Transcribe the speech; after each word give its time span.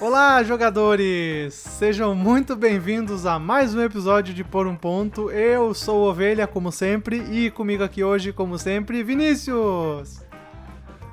Olá, 0.00 0.42
jogadores! 0.44 1.54
Sejam 1.54 2.14
muito 2.14 2.54
bem-vindos 2.54 3.26
a 3.26 3.38
mais 3.38 3.74
um 3.74 3.82
episódio 3.82 4.32
de 4.32 4.44
Por 4.44 4.66
um 4.66 4.76
Ponto. 4.76 5.28
Eu 5.30 5.74
sou 5.74 6.00
o 6.04 6.08
Ovelha, 6.10 6.46
como 6.46 6.70
sempre, 6.70 7.16
e 7.30 7.50
comigo 7.50 7.82
aqui 7.82 8.04
hoje, 8.04 8.32
como 8.32 8.56
sempre, 8.58 9.02
Vinícius! 9.02 10.22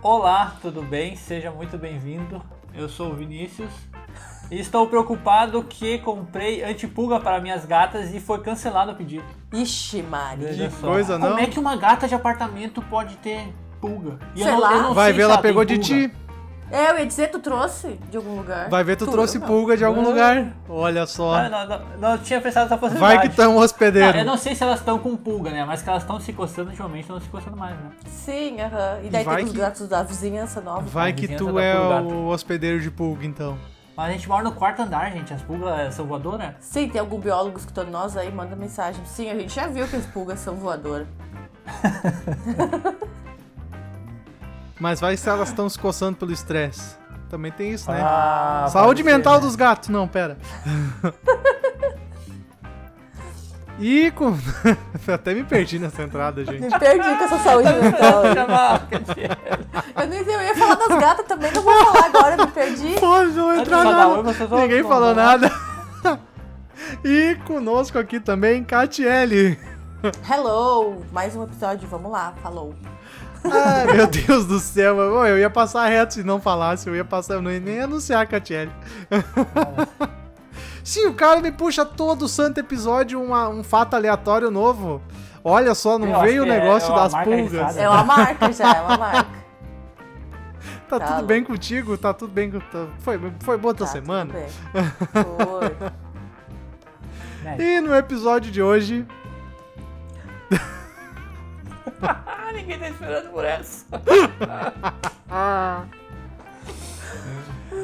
Olá, 0.04 0.56
tudo 0.61 0.84
bem? 0.84 1.16
Seja 1.16 1.50
muito 1.50 1.78
bem-vindo. 1.79 2.43
Eu 2.75 2.88
sou 2.88 3.11
o 3.11 3.16
Vinícius. 3.16 3.71
E 4.52 4.60
estou 4.60 4.86
preocupado 4.88 5.64
que 5.64 5.97
comprei 6.00 6.64
antipulga 6.64 7.20
para 7.20 7.42
minhas 7.42 7.65
gatas 7.65 8.14
e 8.14 8.20
foi 8.20 8.39
cancelado 8.42 8.92
o 8.92 8.96
pedido. 8.96 9.25
Ixi, 9.52 10.04
Maria. 10.04 10.70
Que 10.70 10.75
coisa, 10.79 11.18
não? 11.18 11.29
Como 11.29 11.39
é 11.39 11.47
que 11.47 11.60
uma 11.60 11.75
gata 11.75 12.07
de 12.07 12.14
apartamento 12.14 12.83
pode 12.83 13.15
ter 13.18 13.52
pulga? 13.82 14.20
E 14.36 14.43
Sei 14.43 14.56
lá. 14.56 14.93
Vai 14.93 15.06
sei 15.06 15.14
ver, 15.14 15.25
se 15.25 15.32
ela 15.32 15.38
pegou 15.39 15.65
de 15.65 15.74
pulga. 15.79 15.88
ti. 15.88 16.11
É, 16.71 16.92
eu 16.92 17.00
ia 17.00 17.05
dizer, 17.05 17.29
tu 17.29 17.39
trouxe 17.39 18.00
de 18.10 18.18
algum 18.18 18.36
lugar. 18.37 18.69
Vai 18.69 18.83
ver, 18.83 18.96
tu, 18.96 19.06
trouxe 19.06 19.37
não. 19.37 19.46
pulga 19.47 19.78
de 19.78 19.86
algum 19.86 20.01
Não. 20.01 20.10
lugar. 20.10 20.51
Olha 20.68 21.06
só. 21.06 21.36
Ah, 21.36 21.47
não, 21.50 21.68
não, 21.68 21.82
não 22.00 22.18
tinha 22.18 22.42
pensado 22.42 22.65
nessa 22.65 22.78
possibilidade. 22.78 23.18
Vai 23.18 23.29
que 23.29 23.36
tá 23.36 23.47
um 23.47 23.54
Não, 23.54 23.57
hospedeiro. 23.61 24.18
eu 24.18 24.25
não 24.25 24.36
sei 24.36 24.56
se 24.56 24.64
elas 24.64 24.79
estão 24.79 24.97
com 24.97 25.15
pulga, 25.15 25.51
né? 25.51 25.64
Mas 25.64 25.83
que 25.83 25.89
elas 25.89 26.01
estão 26.01 26.20
se 26.20 26.33
coçando, 26.33 26.70
ultimamente 26.71 27.01
estão 27.01 27.21
se 27.21 27.29
coçando 27.29 27.56
mais, 27.56 27.75
né? 27.75 27.92
Sim, 28.07 28.59
aham. 28.61 29.00
E 29.04 29.09
daí 29.09 29.23
Vai 29.23 29.36
tem 29.37 29.46
os 29.46 29.51
que- 29.51 29.57
gatos 29.59 29.87
da 29.87 30.01
vizinhança 30.01 30.59
nova. 30.59 30.82
Vai 30.82 31.14
que 31.14 31.28
tu 31.28 31.59
é 31.59 31.79
o 32.02 32.28
hospedeiro 32.30 32.80
de 32.81 32.89
pulga, 32.89 33.25
então. 33.25 33.58
Mas 33.95 34.09
a 34.09 34.11
gente 34.14 34.28
mora 34.28 34.44
no 34.44 34.52
quarto 34.52 34.81
andar, 34.81 35.11
gente. 35.11 35.34
As 35.34 35.42
pulgas 35.44 35.94
são 35.94 36.06
voadoras? 36.06 36.56
Sim, 36.59 36.89
tem 36.89 37.00
algum 37.00 37.20
biólogo 37.20 37.58
escutando 37.59 37.89
nós 37.92 38.17
aí, 38.17 38.30
manda 38.31 38.56
mensagem. 38.56 39.06
Sim, 39.06 39.30
a 39.30 39.36
gente 39.36 39.53
já 39.53 39.67
viu 39.67 39.88
que 39.88 39.95
as 39.95 40.06
pulgas 40.08 40.39
são 40.39 40.56
voadoras. 40.56 41.08
Mas 44.80 45.00
vai 45.00 45.16
se 45.16 45.30
elas 45.30 45.50
estão 45.50 45.70
se 45.70 45.80
coçando 45.80 46.18
pelo 46.18 46.31
estresse. 46.31 46.95
Também 47.30 47.52
tem 47.52 47.72
isso, 47.72 47.90
né? 47.92 48.00
Ah, 48.02 48.68
Saúde 48.70 49.02
pode 49.02 49.09
ser, 49.09 49.18
mental 49.18 49.36
né? 49.36 49.40
dos 49.42 49.56
gatos. 49.56 49.90
Não, 49.90 50.08
pera. 50.08 50.38
e 53.80 54.12
com... 54.12 54.38
Até 55.12 55.34
me 55.34 55.44
perdi 55.44 55.80
nessa 55.80 56.03
entrada, 56.03 56.46
gente. 56.46 56.62
Me 56.62 56.80
perdi 56.80 57.16
com 57.18 57.23
essa 57.23 57.40
saúde 57.40 57.73
mental. 57.73 58.23
aí. 58.23 58.34
Chamar- 58.36 58.88
Eu 60.02 60.08
nem 60.08 60.23
sei, 60.23 60.36
eu 60.36 60.42
ia 60.42 60.56
falar 60.56 60.76
das 60.76 61.00
gatas 61.00 61.26
também, 61.26 61.52
não 61.52 61.62
vou 61.62 61.73
falar 61.86 62.06
agora, 62.06 62.46
me 62.46 62.52
perdi. 62.52 62.96
Pode 63.00 63.31
não 63.31 63.56
entrar 63.56 63.84
nada. 63.84 64.20
um, 64.20 64.62
Ninguém 64.62 64.84
falou 64.84 65.16
nada. 65.16 65.52
E 67.03 67.36
conosco 67.46 67.98
aqui 67.98 68.20
também, 68.20 68.64
Catiele. 68.64 69.58
Hello, 70.30 71.03
mais 71.12 71.36
um 71.36 71.44
episódio, 71.44 71.88
vamos 71.88 72.12
lá, 72.12 72.34
falou. 72.44 72.76
Ai, 73.52 73.86
meu 73.94 74.08
Deus 74.08 74.46
do 74.46 74.60
céu. 74.60 74.98
Eu 75.26 75.38
ia 75.40 75.50
passar 75.50 75.88
reto 75.88 76.16
se 76.16 76.24
não 76.24 76.40
falasse. 76.42 76.88
Eu 76.88 76.96
ia 76.96 77.06
passar, 77.06 77.36
eu 77.36 77.42
não 77.42 77.52
ia 77.52 77.60
nem 77.60 77.82
anunciar 77.82 78.22
a 78.22 78.26
Catiele. 78.26 78.72
Sim, 80.84 81.08
o 81.08 81.14
cara 81.14 81.42
me 81.42 81.52
puxa 81.52 81.84
todo 81.84 82.28
santo 82.28 82.60
episódio 82.60 83.22
uma- 83.22 83.50
um 83.50 83.64
fato 83.64 83.96
aleatório 83.96 84.52
novo. 84.52 85.02
Olha 85.44 85.74
só, 85.76 85.98
não 85.98 86.10
Eu 86.10 86.22
veio 86.22 86.44
o 86.44 86.46
é- 86.46 86.50
negócio 86.60 86.92
é 86.92 86.96
das 86.96 87.14
pulgas. 87.14 87.34
registrada. 87.52 87.80
É 87.82 87.90
uma 87.90 88.04
marca 88.04 88.52
já, 88.52 88.76
é 88.76 88.82
uma 88.82 88.98
marca. 88.98 89.30
Tá, 90.88 91.00
Tá 91.00 91.06
tudo 91.08 91.14
louco. 91.16 91.28
bem 91.28 91.44
contigo? 91.44 91.98
Tá 91.98 92.14
tudo 92.14 92.32
bem? 92.32 92.52
com- 92.52 92.59
tá- 92.59 92.86
Foi, 93.00 93.20
foi 93.40 93.58
boa 93.58 93.74
tua 93.74 93.88
Tá, 93.88 93.92
semana? 93.94 94.32
tudo 94.32 94.40
bem. 94.40 95.76
Foi. 95.76 95.76
E 97.66 97.82
no 97.82 97.96
episódio 97.96 98.52
de 98.52 98.62
hoje, 98.62 99.04
ninguém 102.66 102.80
tá 102.80 102.90
esperando 102.90 103.30
por 103.30 103.46
essa. 103.46 103.86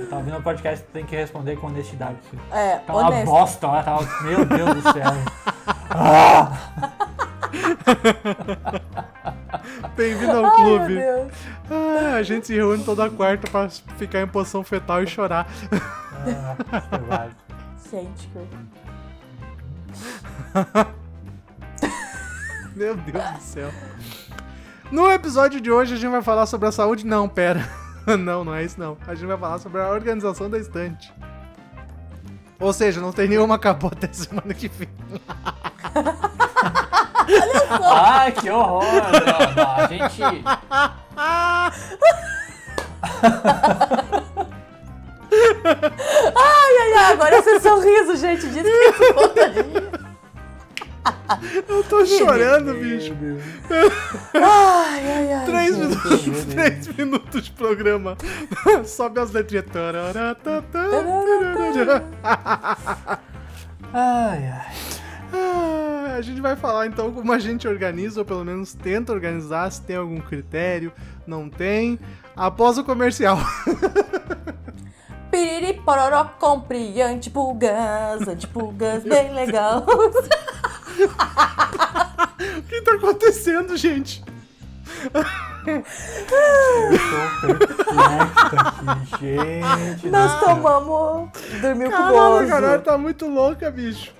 Tá 0.09 0.17
ouvindo 0.17 0.37
o 0.37 0.41
podcast, 0.41 0.83
tem 0.87 1.05
que 1.05 1.15
responder 1.15 1.55
com 1.57 1.67
honestidade. 1.67 2.17
É, 2.51 2.77
Tá 2.79 2.93
uma 2.93 3.07
honesto. 3.07 3.25
bosta, 3.25 3.67
olha, 3.67 3.83
tá... 3.83 3.99
Meu 4.23 4.43
Deus 4.45 4.73
do 4.75 4.81
céu. 4.81 5.03
bem-vindo 9.95 10.31
ao 10.31 10.45
Ai, 10.45 10.51
meu 10.51 10.55
clube. 10.77 10.95
Deus. 10.95 11.31
Ah, 11.69 12.15
a 12.15 12.23
gente 12.23 12.47
se 12.47 12.55
reúne 12.55 12.83
toda 12.83 13.09
quarta 13.09 13.49
pra 13.49 13.69
ficar 13.69 14.21
em 14.21 14.27
posição 14.27 14.63
fetal 14.63 15.03
e 15.03 15.07
chorar. 15.07 15.47
Ah, 17.09 17.27
é. 17.27 17.31
Gente, 17.89 18.27
que... 18.27 18.39
Meu 22.75 22.95
Deus 22.95 23.29
do 23.31 23.41
céu. 23.41 23.69
No 24.91 25.09
episódio 25.09 25.61
de 25.61 25.71
hoje 25.71 25.93
a 25.93 25.97
gente 25.97 26.11
vai 26.11 26.21
falar 26.21 26.45
sobre 26.45 26.67
a 26.67 26.71
saúde. 26.71 27.05
Não, 27.05 27.27
pera. 27.29 27.67
Não, 28.17 28.43
não 28.43 28.55
é 28.55 28.63
isso 28.63 28.79
não. 28.79 28.97
A 29.07 29.13
gente 29.13 29.27
vai 29.27 29.37
falar 29.37 29.59
sobre 29.59 29.79
a 29.79 29.87
organização 29.89 30.49
da 30.49 30.57
estante. 30.57 31.13
Ou 32.59 32.73
seja, 32.73 32.99
não 32.99 33.11
tem 33.11 33.27
nenhuma 33.27 33.55
acabou 33.55 33.91
até 33.93 34.11
semana 34.11 34.55
que 34.55 34.67
vem. 34.67 34.89
Ai, 37.93 38.31
que 38.31 38.49
horror. 38.49 38.83
Não, 39.55 39.71
a 39.71 39.85
gente... 39.87 40.23
Ai, 46.35 46.77
ai, 46.79 46.93
ai, 46.97 47.13
agora 47.13 47.37
esse 47.37 47.59
sorriso, 47.59 48.15
gente, 48.15 48.49
diz 48.49 48.63
que 48.63 48.69
isso 48.69 49.13
contagia. 49.13 49.90
Eu 51.67 51.83
tô 51.83 52.05
chorando, 52.05 52.73
bicho. 52.73 53.13
Ai, 54.33 55.11
ai, 55.11 55.33
ai. 55.33 55.45
Três 55.45 55.75
gente. 55.75 55.87
minutos, 55.87 56.45
três 56.45 56.87
minutos 56.95 57.43
de 57.45 57.51
programa. 57.51 58.17
Sobe 58.85 59.19
as 59.19 59.31
letrinhas. 59.31 59.65
Tá, 59.65 60.35
tá, 60.35 60.61
tarará. 60.61 62.03
Ai, 63.93 64.47
ai. 64.47 65.01
Ah, 65.33 66.15
a 66.17 66.21
gente 66.21 66.41
vai 66.41 66.55
falar 66.55 66.87
então 66.87 67.11
como 67.11 67.31
a 67.31 67.39
gente 67.39 67.67
organiza, 67.67 68.19
ou 68.19 68.25
pelo 68.25 68.43
menos 68.43 68.73
tenta 68.73 69.13
organizar, 69.13 69.71
se 69.71 69.81
tem 69.81 69.95
algum 69.95 70.19
critério, 70.19 70.91
não 71.25 71.49
tem, 71.49 71.97
após 72.35 72.77
o 72.77 72.83
comercial. 72.83 73.37
Piriri, 75.31 75.81
pororó, 75.85 76.25
compre 76.37 77.01
antipulgas, 77.01 78.27
antipulgas, 78.27 79.03
bem 79.03 79.33
legal. 79.33 79.85
O 82.57 82.61
que 82.63 82.81
tá 82.81 82.93
acontecendo, 82.95 83.77
gente? 83.77 84.23
Eu 85.65 85.83
tô 86.27 87.55
perplexo 87.85 88.89
aqui, 88.89 89.35
gente. 89.85 90.09
Nós 90.09 90.39
tomamos, 90.39 91.29
dormiu 91.61 91.91
com 91.91 91.97
o 91.97 91.99
Caralho, 91.99 92.17
a 92.17 92.29
bozo. 92.29 92.47
galera 92.47 92.79
tá 92.79 92.97
muito 92.97 93.27
louca, 93.27 93.69
bicho. 93.69 94.11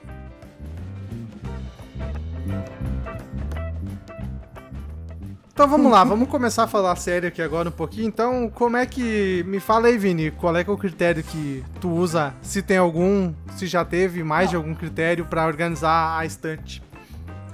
Então 5.62 5.70
vamos 5.70 5.92
lá, 5.92 6.04
vamos 6.04 6.28
começar 6.28 6.64
a 6.64 6.68
falar 6.68 6.96
sério 6.96 7.28
aqui 7.28 7.40
agora 7.40 7.70
um 7.70 7.72
pouquinho. 7.72 8.08
Então, 8.08 8.50
como 8.50 8.78
é 8.78 8.84
que. 8.84 9.44
Me 9.46 9.60
fala 9.60 9.90
aí, 9.90 9.96
Vini, 9.96 10.32
qual 10.32 10.58
é 10.58 10.64
que 10.64 10.72
é 10.72 10.74
o 10.74 10.78
critério 10.78 11.24
que 11.24 11.64
tu 11.80 11.88
usa? 11.88 12.34
Se 12.42 12.64
tem 12.64 12.78
algum, 12.78 13.32
se 13.56 13.68
já 13.68 13.86
teve 13.86 14.24
mais 14.24 14.50
de 14.50 14.56
algum 14.56 14.74
critério 14.74 15.24
pra 15.24 15.46
organizar 15.46 16.18
a 16.18 16.26
estante. 16.26 16.82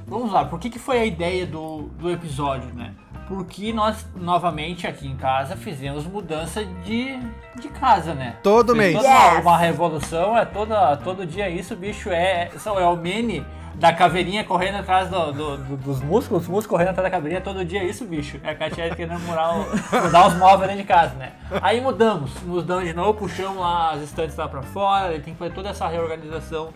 Vamos 0.07 0.31
lá, 0.31 0.45
por 0.45 0.57
que, 0.57 0.69
que 0.69 0.79
foi 0.79 0.99
a 0.99 1.05
ideia 1.05 1.45
do, 1.45 1.89
do 1.99 2.09
episódio, 2.09 2.73
né? 2.73 2.93
Porque 3.27 3.73
nós, 3.73 4.05
novamente, 4.15 4.87
aqui 4.87 5.05
em 5.05 5.17
casa, 5.17 5.57
fizemos 5.57 6.05
mudança 6.07 6.63
de, 6.63 7.19
de 7.59 7.67
casa, 7.67 8.13
né? 8.13 8.37
Todo 8.41 8.73
Fez 8.73 8.77
mês. 8.77 8.95
Toda 8.95 9.09
uma, 9.09 9.33
Yes. 9.33 9.41
uma 9.41 9.57
revolução, 9.57 10.37
é 10.37 10.45
toda, 10.45 10.95
todo 10.95 11.25
dia 11.25 11.49
isso, 11.49 11.75
bicho, 11.75 12.09
é, 12.09 12.51
são, 12.57 12.79
é 12.79 12.87
o 12.87 12.95
mini 12.95 13.45
da 13.77 13.93
caveirinha 13.93 14.43
correndo 14.43 14.75
atrás 14.77 15.07
do- 15.09 15.31
do- 15.31 15.57
do- 15.57 15.77
dos 15.77 16.01
músculos, 16.01 16.43
os 16.43 16.49
músculos 16.49 16.67
correndo 16.67 16.89
atrás 16.89 17.03
da 17.05 17.11
caveirinha, 17.11 17.41
todo 17.41 17.63
dia 17.63 17.83
isso, 17.83 18.05
bicho. 18.05 18.39
É 18.43 18.49
a 18.49 18.55
Katia 18.55 18.89
querendo 18.95 19.19
mudar, 19.19 19.53
o- 19.55 20.03
mudar 20.03 20.27
os 20.27 20.33
móveis 20.35 20.69
dentro 20.69 20.77
de 20.83 20.87
casa, 20.87 21.13
né? 21.15 21.33
Aí 21.61 21.79
mudamos, 21.79 22.31
mudamos 22.43 22.85
de 22.85 22.93
novo, 22.93 23.13
puxamos 23.13 23.57
lá 23.57 23.91
as 23.91 24.01
estantes 24.01 24.35
lá 24.35 24.47
pra 24.47 24.63
fora, 24.63 25.13
ele 25.13 25.23
tem 25.23 25.33
que 25.33 25.39
fazer 25.39 25.53
toda 25.53 25.69
essa 25.69 25.87
reorganização. 25.87 26.69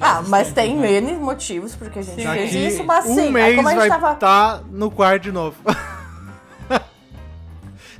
Ah, 0.00 0.22
mas 0.26 0.52
tem 0.52 0.76
né? 0.76 0.92
N 1.00 1.14
motivos 1.16 1.74
porque 1.76 2.00
a 2.00 2.02
gente 2.02 2.22
Sim. 2.22 2.28
fez 2.28 2.54
isso, 2.54 2.84
mas 2.84 3.06
um 3.06 3.14
sim, 3.14 3.20
aí 3.26 3.30
mês 3.32 3.56
como 3.56 3.68
a 3.68 3.70
gente 3.72 3.80
vai 3.80 3.88
tava... 3.88 4.12
estar 4.12 4.60
no 4.70 4.90
quarto 4.90 5.22
de 5.24 5.32
novo. 5.32 5.56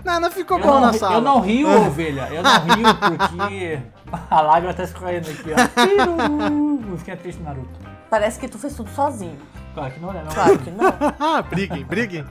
não, 0.04 0.20
não 0.20 0.30
ficou 0.30 0.58
Eu 0.58 0.64
bom 0.64 0.70
não, 0.74 0.80
na 0.80 0.92
sala. 0.92 1.14
eu 1.16 1.20
não 1.20 1.40
rio, 1.40 1.68
ovelha. 1.86 2.28
Eu 2.30 2.42
não 2.42 2.58
rio 2.74 2.94
porque 2.96 3.78
a 4.30 4.40
lágrima 4.40 4.74
tá 4.74 4.84
escorrendo 4.84 5.28
aqui, 5.30 5.50
ó. 5.52 6.48
Musiquinha 6.88 7.16
triste 7.16 7.42
Naruto. 7.42 7.87
Parece 8.10 8.40
que 8.40 8.48
tu 8.48 8.58
fez 8.58 8.74
tudo 8.74 8.90
sozinho. 8.90 9.38
Claro 9.74 9.92
que 9.92 10.00
não, 10.00 10.12
né? 10.12 10.22
Não. 10.24 10.32
Claro 10.32 10.58
que 10.58 10.70
não. 10.70 10.86
Ah, 11.18 11.42
briguem, 11.48 11.84
briguem. 11.84 12.24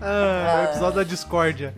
Ah, 0.00 0.62
o 0.62 0.64
episódio 0.70 0.96
da 0.96 1.04
discórdia. 1.04 1.74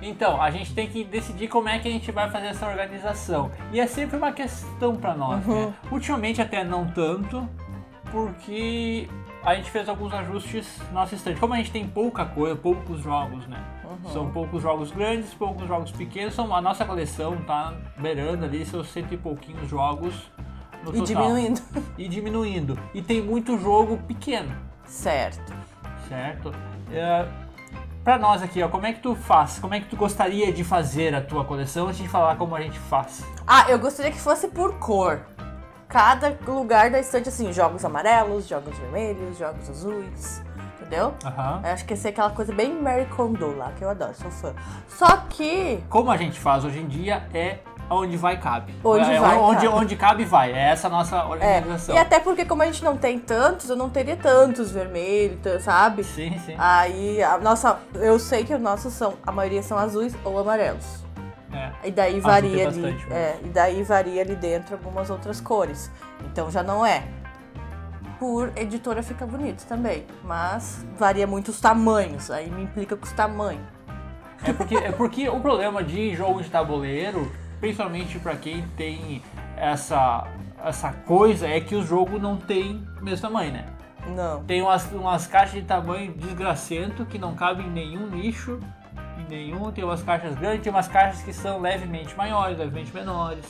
Então, 0.00 0.40
a 0.40 0.50
gente 0.50 0.72
tem 0.72 0.88
que 0.88 1.02
decidir 1.02 1.48
como 1.48 1.68
é 1.68 1.78
que 1.78 1.88
a 1.88 1.90
gente 1.90 2.12
vai 2.12 2.30
fazer 2.30 2.46
essa 2.46 2.66
organização. 2.68 3.50
E 3.72 3.80
é 3.80 3.86
sempre 3.86 4.16
uma 4.16 4.32
questão 4.32 4.94
pra 4.94 5.14
nós, 5.14 5.44
né? 5.44 5.74
Ultimamente 5.90 6.40
até 6.40 6.62
não 6.62 6.86
tanto, 6.86 7.48
porque 8.12 9.08
a 9.42 9.54
gente 9.54 9.70
fez 9.70 9.88
alguns 9.88 10.12
ajustes 10.12 10.78
na 10.92 11.00
nossa 11.00 11.14
estante. 11.14 11.40
Como 11.40 11.54
a 11.54 11.56
gente 11.56 11.72
tem 11.72 11.86
pouca 11.86 12.24
coisa, 12.24 12.54
poucos 12.54 13.00
jogos, 13.00 13.46
né? 13.48 13.62
Uhum. 13.84 14.10
São 14.10 14.30
poucos 14.30 14.62
jogos 14.62 14.92
grandes, 14.92 15.34
poucos 15.34 15.66
jogos 15.66 15.90
pequenos. 15.90 16.34
São, 16.34 16.54
a 16.54 16.60
nossa 16.60 16.84
coleção 16.84 17.36
tá 17.38 17.74
beirando 17.98 18.44
ali 18.44 18.64
seus 18.64 18.88
cento 18.88 19.12
e 19.12 19.16
pouquinhos 19.16 19.68
jogos 19.68 20.30
no 20.92 20.96
E 20.96 21.00
total. 21.00 21.22
diminuindo. 21.22 21.60
E 21.98 22.08
diminuindo. 22.08 22.78
E 22.94 23.02
tem 23.02 23.22
muito 23.22 23.58
jogo 23.58 23.96
pequeno, 24.08 24.54
Certo. 24.86 25.52
certo? 26.08 26.52
É, 26.92 27.26
pra 28.04 28.18
nós 28.18 28.42
aqui, 28.42 28.62
ó, 28.62 28.68
como 28.68 28.86
é 28.86 28.92
que 28.92 29.00
tu 29.00 29.14
faz? 29.14 29.58
Como 29.58 29.74
é 29.74 29.80
que 29.80 29.86
tu 29.86 29.96
gostaria 29.96 30.52
de 30.52 30.62
fazer 30.64 31.14
a 31.14 31.20
tua 31.20 31.44
coleção 31.44 31.86
antes 31.88 31.98
de 32.00 32.08
falar 32.08 32.36
como 32.36 32.54
a 32.54 32.60
gente 32.60 32.78
faz? 32.78 33.24
Ah, 33.46 33.66
eu 33.68 33.78
gostaria 33.78 34.10
que 34.12 34.18
fosse 34.20 34.48
por 34.48 34.74
cor. 34.78 35.20
Cada 35.88 36.36
lugar 36.46 36.90
da 36.90 36.98
estante, 36.98 37.28
assim, 37.28 37.52
jogos 37.52 37.84
amarelos, 37.84 38.46
jogos 38.48 38.76
vermelhos, 38.78 39.38
jogos 39.38 39.70
azuis. 39.70 40.42
Entendeu? 40.80 41.14
Aham. 41.24 41.62
Eu 41.64 41.72
acho 41.72 41.84
que 41.84 41.92
ia 41.94 41.96
ser 41.96 42.08
aquela 42.08 42.30
coisa 42.30 42.52
bem 42.52 42.80
Mary 42.80 43.06
Kondo 43.06 43.56
lá, 43.56 43.72
que 43.72 43.82
eu 43.82 43.90
adoro, 43.90 44.14
sou 44.14 44.30
fã. 44.30 44.54
Só 44.88 45.16
que. 45.28 45.82
Como 45.88 46.10
a 46.10 46.16
gente 46.16 46.38
faz 46.38 46.64
hoje 46.64 46.78
em 46.78 46.86
dia 46.86 47.26
é 47.34 47.58
onde 47.90 48.16
vai 48.16 48.36
cabe. 48.38 48.74
Onde 48.82 49.10
é, 49.10 49.20
vai, 49.20 49.36
onde, 49.38 49.66
cabe. 49.66 49.68
onde 49.68 49.96
cabe 49.96 50.24
vai. 50.24 50.52
É 50.52 50.70
essa 50.70 50.88
a 50.88 50.90
nossa 50.90 51.16
É, 51.16 51.24
organização. 51.24 51.94
e 51.94 51.98
até 51.98 52.18
porque 52.20 52.44
como 52.44 52.62
a 52.62 52.66
gente 52.66 52.82
não 52.84 52.96
tem 52.96 53.18
tantos, 53.18 53.68
eu 53.70 53.76
não 53.76 53.88
teria 53.88 54.16
tantos 54.16 54.70
vermelhos, 54.70 55.62
sabe? 55.62 56.04
Sim, 56.04 56.38
sim. 56.44 56.54
Aí 56.58 57.22
a 57.22 57.38
nossa, 57.38 57.78
eu 57.94 58.18
sei 58.18 58.44
que 58.44 58.54
os 58.54 58.60
nossos 58.60 58.92
são, 58.92 59.14
a 59.26 59.32
maioria 59.32 59.62
são 59.62 59.78
azuis 59.78 60.14
ou 60.24 60.38
amarelos. 60.38 61.04
É. 61.52 61.88
E 61.88 61.90
daí 61.90 62.20
varia 62.20 62.68
ali, 62.68 62.82
bastante, 62.82 63.12
é, 63.12 63.38
e 63.42 63.48
daí 63.48 63.82
varia 63.82 64.20
ali 64.20 64.34
dentro 64.34 64.74
algumas 64.74 65.08
outras 65.08 65.40
cores. 65.40 65.90
Então 66.24 66.50
já 66.50 66.62
não 66.62 66.84
é. 66.84 67.04
Por 68.18 68.50
editora 68.56 69.02
fica 69.02 69.26
bonito 69.26 69.64
também, 69.66 70.06
mas 70.24 70.84
varia 70.98 71.26
muito 71.26 71.48
os 71.50 71.60
tamanhos, 71.60 72.30
aí 72.30 72.50
me 72.50 72.62
implica 72.62 72.96
com 72.96 73.04
os 73.04 73.12
tamanhos. 73.12 73.62
É 74.44 74.52
porque, 74.52 74.74
é 74.76 74.92
porque 74.92 75.28
o 75.28 75.40
problema 75.40 75.82
de 75.82 76.14
jogo 76.14 76.42
de 76.42 76.50
tabuleiro, 76.50 77.30
principalmente 77.60 78.18
pra 78.18 78.36
quem 78.36 78.62
tem 78.76 79.22
essa, 79.56 80.26
essa 80.64 80.92
coisa, 80.92 81.46
é 81.48 81.60
que 81.60 81.74
o 81.74 81.82
jogo 81.84 82.18
não 82.18 82.36
tem 82.36 82.86
o 83.00 83.04
mesmo 83.04 83.22
tamanho, 83.28 83.52
né? 83.52 83.64
Não. 84.08 84.44
Tem 84.44 84.62
umas, 84.62 84.90
umas 84.92 85.26
caixas 85.26 85.54
de 85.54 85.62
tamanho 85.62 86.12
desgracento 86.12 87.04
que 87.06 87.18
não 87.18 87.34
cabem 87.34 87.66
em 87.66 87.70
nenhum 87.70 88.06
nicho, 88.08 88.60
em 89.18 89.28
nenhum. 89.28 89.72
Tem 89.72 89.82
umas 89.82 90.02
caixas 90.02 90.36
grandes, 90.36 90.62
tem 90.62 90.72
umas 90.72 90.86
caixas 90.86 91.22
que 91.22 91.32
são 91.32 91.60
levemente 91.60 92.16
maiores, 92.16 92.56
levemente 92.58 92.94
menores. 92.94 93.44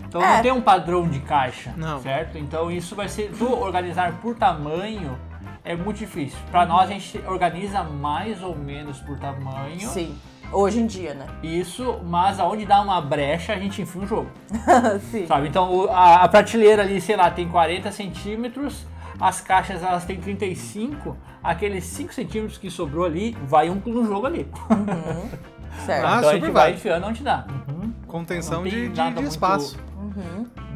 Então 0.00 0.20
É. 0.22 0.36
não 0.36 0.42
tem 0.42 0.52
um 0.52 0.60
padrão 0.60 1.08
de 1.08 1.18
caixa, 1.20 1.72
Não. 1.76 2.00
certo? 2.00 2.36
Então 2.38 2.70
isso 2.70 2.94
vai 2.94 3.08
ser. 3.08 3.32
Tu 3.36 3.50
organizar 3.50 4.12
por 4.20 4.36
tamanho 4.36 5.18
é 5.64 5.74
muito 5.74 5.96
difícil. 5.98 6.38
Pra 6.50 6.66
nós 6.66 6.90
a 6.90 6.92
gente 6.92 7.18
organiza 7.26 7.82
mais 7.82 8.42
ou 8.42 8.54
menos 8.54 9.00
por 9.00 9.18
tamanho. 9.18 9.80
Sim. 9.88 10.16
Hoje 10.52 10.80
em 10.80 10.86
dia, 10.86 11.14
né? 11.14 11.26
Isso, 11.42 12.00
mas 12.04 12.38
aonde 12.40 12.64
dá 12.64 12.80
uma 12.80 13.00
brecha 13.00 13.52
a 13.52 13.58
gente 13.58 13.82
enfia 13.82 14.00
um 14.02 14.06
jogo, 14.06 14.30
Sim. 15.10 15.26
sabe? 15.26 15.48
Então 15.48 15.88
a, 15.90 16.22
a 16.24 16.28
prateleira 16.28 16.82
ali, 16.82 17.00
sei 17.00 17.16
lá, 17.16 17.30
tem 17.30 17.48
40 17.48 17.90
centímetros, 17.92 18.86
as 19.20 19.40
caixas 19.40 19.82
elas 19.82 20.04
têm 20.04 20.18
35, 20.20 21.16
aqueles 21.42 21.84
5 21.84 22.12
centímetros 22.14 22.58
que 22.58 22.70
sobrou 22.70 23.04
ali, 23.04 23.36
vai 23.46 23.68
um 23.68 23.80
no 23.84 24.06
jogo 24.06 24.26
ali. 24.26 24.48
Certo. 25.84 26.06
Ah, 26.06 26.16
então 26.18 26.30
a 26.30 26.32
super 26.32 26.40
gente 26.46 26.50
vai 26.52 26.72
enfiando 26.72 27.06
onde 27.06 27.22
dá. 27.22 27.44
Uhum. 27.68 27.92
Contenção 28.06 28.62
Não 28.62 28.70
tem 28.70 28.72
de, 28.72 28.88
de- 28.88 28.94
de 28.94 29.02
muito- 29.02 29.22
espaço. 29.24 29.76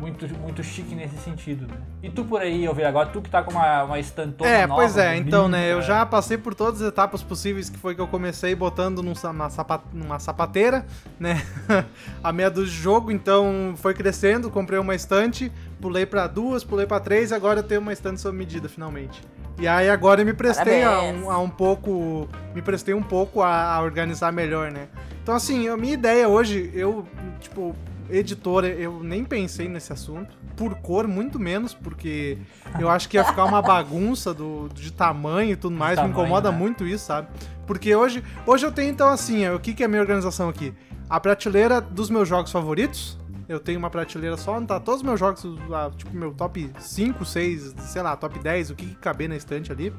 Muito, 0.00 0.26
muito 0.38 0.62
chique 0.64 0.94
nesse 0.94 1.18
sentido, 1.18 1.66
né? 1.66 1.74
E 2.02 2.08
tu 2.08 2.24
por 2.24 2.40
aí, 2.40 2.66
Alveira, 2.66 2.88
agora 2.88 3.10
tu 3.10 3.20
que 3.20 3.28
tá 3.28 3.42
com 3.42 3.50
uma, 3.50 3.84
uma 3.84 3.98
estantona 3.98 4.50
É, 4.50 4.66
nova, 4.66 4.80
pois 4.80 4.96
é, 4.96 5.14
então, 5.18 5.46
né, 5.46 5.70
eu 5.70 5.82
já 5.82 6.06
passei 6.06 6.38
por 6.38 6.54
todas 6.54 6.80
as 6.80 6.88
etapas 6.88 7.22
possíveis 7.22 7.68
que 7.68 7.76
foi 7.78 7.94
que 7.94 8.00
eu 8.00 8.06
comecei 8.08 8.54
botando 8.54 9.02
numa, 9.02 9.50
sapa- 9.50 9.82
numa 9.92 10.18
sapateira, 10.18 10.86
né, 11.18 11.42
a 12.24 12.32
meia 12.32 12.50
do 12.50 12.64
jogo, 12.66 13.12
então 13.12 13.74
foi 13.76 13.92
crescendo, 13.92 14.50
comprei 14.50 14.78
uma 14.78 14.94
estante, 14.94 15.52
pulei 15.82 16.06
pra 16.06 16.26
duas, 16.26 16.64
pulei 16.64 16.86
pra 16.86 16.98
três 16.98 17.30
e 17.30 17.34
agora 17.34 17.58
eu 17.60 17.62
tenho 17.64 17.82
uma 17.82 17.92
estante 17.92 18.22
sob 18.22 18.36
medida, 18.38 18.70
finalmente. 18.70 19.20
E 19.58 19.68
aí 19.68 19.90
agora 19.90 20.22
eu 20.22 20.24
me 20.26 20.32
prestei 20.32 20.82
a 20.82 21.02
um, 21.02 21.30
a 21.30 21.38
um 21.38 21.50
pouco, 21.50 22.26
me 22.54 22.62
prestei 22.62 22.94
um 22.94 23.02
pouco 23.02 23.42
a, 23.42 23.74
a 23.74 23.82
organizar 23.82 24.32
melhor, 24.32 24.70
né. 24.72 24.88
Então 25.22 25.34
assim, 25.34 25.68
a 25.68 25.76
minha 25.76 25.92
ideia 25.92 26.26
hoje, 26.26 26.70
eu, 26.74 27.06
tipo, 27.38 27.76
editora, 28.10 28.68
eu 28.68 29.02
nem 29.02 29.24
pensei 29.24 29.68
nesse 29.68 29.92
assunto. 29.92 30.34
Por 30.56 30.74
cor, 30.76 31.06
muito 31.06 31.38
menos, 31.38 31.74
porque 31.74 32.38
eu 32.78 32.88
acho 32.88 33.08
que 33.08 33.16
ia 33.16 33.24
ficar 33.24 33.44
uma 33.44 33.62
bagunça 33.62 34.34
do, 34.34 34.68
de 34.74 34.92
tamanho 34.92 35.52
e 35.52 35.56
tudo 35.56 35.76
mais. 35.76 35.92
Me 35.92 35.96
tamanho, 35.96 36.12
incomoda 36.12 36.50
né? 36.50 36.58
muito 36.58 36.86
isso, 36.86 37.06
sabe? 37.06 37.28
Porque 37.66 37.94
hoje, 37.94 38.22
hoje 38.46 38.66
eu 38.66 38.72
tenho, 38.72 38.90
então, 38.90 39.08
assim, 39.08 39.46
ó, 39.48 39.54
o 39.54 39.60
que, 39.60 39.72
que 39.72 39.82
é 39.82 39.86
a 39.86 39.88
minha 39.88 40.02
organização 40.02 40.48
aqui? 40.48 40.74
A 41.08 41.18
prateleira 41.18 41.80
dos 41.80 42.10
meus 42.10 42.28
jogos 42.28 42.52
favoritos. 42.52 43.18
Eu 43.48 43.58
tenho 43.58 43.80
uma 43.80 43.90
prateleira 43.90 44.36
só 44.36 44.56
onde 44.56 44.68
tá 44.68 44.78
todos 44.78 45.00
os 45.00 45.06
meus 45.06 45.18
jogos, 45.18 45.44
ah, 45.72 45.90
tipo, 45.96 46.16
meu 46.16 46.32
top 46.32 46.70
5, 46.78 47.24
6, 47.24 47.74
sei 47.78 48.00
lá, 48.00 48.16
top 48.16 48.38
10, 48.38 48.70
o 48.70 48.74
que, 48.76 48.86
que 48.86 48.94
caber 48.94 49.28
na 49.28 49.34
estante 49.34 49.72
ali. 49.72 49.92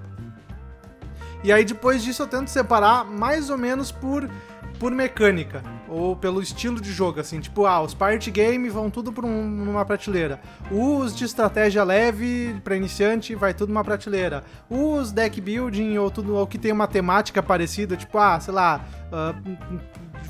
E 1.44 1.52
aí 1.52 1.66
depois 1.66 2.04
disso 2.04 2.22
eu 2.22 2.28
tento 2.28 2.50
separar 2.50 3.04
mais 3.04 3.50
ou 3.50 3.58
menos 3.58 3.92
por, 3.92 4.30
por 4.82 4.92
mecânica, 4.92 5.62
ou 5.88 6.16
pelo 6.16 6.42
estilo 6.42 6.82
de 6.82 6.92
jogo, 6.92 7.20
assim, 7.20 7.40
tipo, 7.40 7.68
ah, 7.68 7.80
os 7.84 7.94
party 7.94 8.32
game 8.32 8.68
vão 8.68 8.90
tudo 8.90 9.14
por 9.14 9.24
um- 9.24 9.44
numa 9.48 9.86
prateleira. 9.86 10.42
Os 10.72 11.16
de 11.16 11.24
estratégia 11.24 11.84
leve 11.84 12.60
para 12.64 12.76
iniciante 12.76 13.36
vai 13.36 13.54
tudo 13.54 13.70
numa 13.70 13.84
prateleira. 13.84 14.44
Os 14.68 15.12
deck 15.12 15.40
building 15.40 16.00
ou 16.00 16.10
tudo 16.10 16.34
ou 16.34 16.48
que 16.48 16.58
tem 16.58 16.72
uma 16.72 16.88
temática 16.88 17.44
parecida, 17.44 17.96
tipo, 17.96 18.18
ah, 18.18 18.40
sei 18.40 18.56
lá, 18.56 18.82
ah, 19.14 19.36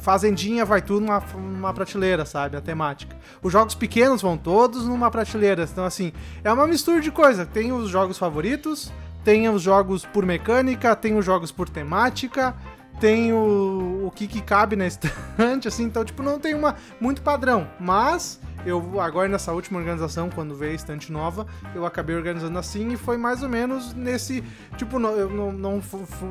fazendinha 0.02 0.66
vai 0.66 0.82
tudo 0.82 1.06
numa, 1.06 1.24
numa 1.34 1.74
prateleira, 1.74 2.26
sabe, 2.26 2.58
a 2.58 2.62
temática. 2.62 3.16
Os 3.42 3.54
jogos 3.54 3.74
pequenos 3.74 4.22
vão 4.22 4.36
todos 4.36 4.86
numa 4.86 5.10
prateleira. 5.10 5.64
Então 5.64 5.86
assim, 5.86 6.12
é 6.44 6.52
uma 6.52 6.68
mistura 6.68 7.00
de 7.00 7.10
coisa. 7.10 7.46
Tem 7.46 7.72
os 7.72 7.90
jogos 7.90 8.18
favoritos, 8.18 8.92
tem 9.24 9.48
os 9.48 9.62
jogos 9.62 10.04
por 10.04 10.26
mecânica, 10.26 10.94
tem 10.94 11.16
os 11.18 11.24
jogos 11.24 11.52
por 11.52 11.70
temática, 11.70 12.54
tem 13.02 13.34
o, 13.34 14.04
o 14.06 14.12
que, 14.12 14.28
que 14.28 14.42
cabe 14.42 14.76
na 14.76 14.86
estante, 14.86 15.68
assim, 15.68 15.84
então, 15.84 16.06
tipo, 16.06 16.22
não 16.22 16.40
tem 16.40 16.54
uma 16.54 16.76
muito 17.00 17.24
padrão. 17.24 17.68
Mas 17.80 18.40
eu 18.64 19.02
agora 19.02 19.28
nessa 19.28 19.52
última 19.52 19.80
organização, 19.80 20.30
quando 20.30 20.56
veio 20.56 20.74
a 20.74 20.76
estante 20.76 21.12
nova, 21.12 21.48
eu 21.74 21.84
acabei 21.84 22.16
organizando 22.16 22.60
assim 22.60 22.92
e 22.92 22.98
foi 22.98 23.18
mais 23.18 23.42
ou 23.42 23.50
menos 23.50 23.96
nesse. 23.96 24.44
Tipo, 24.78 25.00
não, 25.00 25.10
eu 25.14 25.30
não, 25.32 25.52
não, 25.52 25.82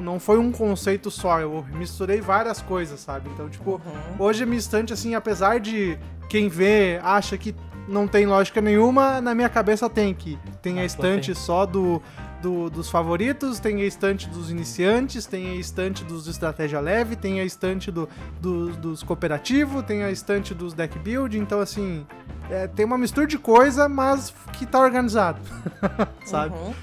não 0.00 0.20
foi 0.20 0.38
um 0.38 0.52
conceito 0.52 1.10
só, 1.10 1.40
eu 1.40 1.66
misturei 1.72 2.20
várias 2.20 2.62
coisas, 2.62 3.00
sabe? 3.00 3.28
Então, 3.34 3.48
tipo, 3.48 3.80
hoje 4.16 4.44
a 4.44 4.46
minha 4.46 4.58
estante, 4.58 4.92
assim, 4.92 5.16
apesar 5.16 5.58
de 5.58 5.98
quem 6.28 6.48
vê 6.48 7.00
acha 7.02 7.36
que 7.36 7.52
não 7.88 8.06
tem 8.06 8.26
lógica 8.26 8.60
nenhuma, 8.60 9.20
na 9.20 9.34
minha 9.34 9.48
cabeça 9.48 9.90
tem 9.90 10.14
que. 10.14 10.38
Tem 10.62 10.78
a 10.78 10.82
Ah, 10.82 10.84
estante 10.84 11.34
só 11.34 11.66
do, 11.66 12.00
do- 12.42 12.70
dos 12.70 12.88
favoritos, 12.90 13.58
tem 13.58 13.82
a 13.82 13.84
estante 13.84 14.28
dos 14.28 14.50
iniciantes, 14.50 15.26
tem 15.26 15.50
a 15.50 15.54
estante 15.56 16.04
dos 16.04 16.26
estratégia 16.26 16.80
leve, 16.80 17.14
tem 17.16 17.40
a 17.40 17.44
estante 17.44 17.90
do, 17.90 18.08
do- 18.40 18.70
dos 18.76 19.02
cooperativos, 19.02 19.82
tem 19.84 20.02
a 20.02 20.10
estante 20.10 20.54
dos 20.54 20.72
deck 20.74 20.98
build, 20.98 21.38
então 21.38 21.60
assim, 21.60 22.06
é, 22.50 22.66
tem 22.66 22.84
uma 22.84 22.96
mistura 22.98 23.26
de 23.26 23.38
coisa, 23.38 23.88
mas 23.88 24.32
que 24.54 24.64
tá 24.66 24.78
organizado, 24.80 25.40
sabe? 26.24 26.54
Uhum. 26.56 26.74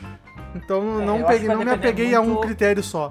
Então 0.56 1.02
É, 1.02 1.06
não, 1.06 1.24
peguei, 1.24 1.48
não 1.50 1.64
me 1.64 1.72
apeguei 1.72 2.16
a 2.16 2.22
um 2.22 2.26
muito- 2.28 2.42
critério 2.42 2.84
só. 2.84 3.10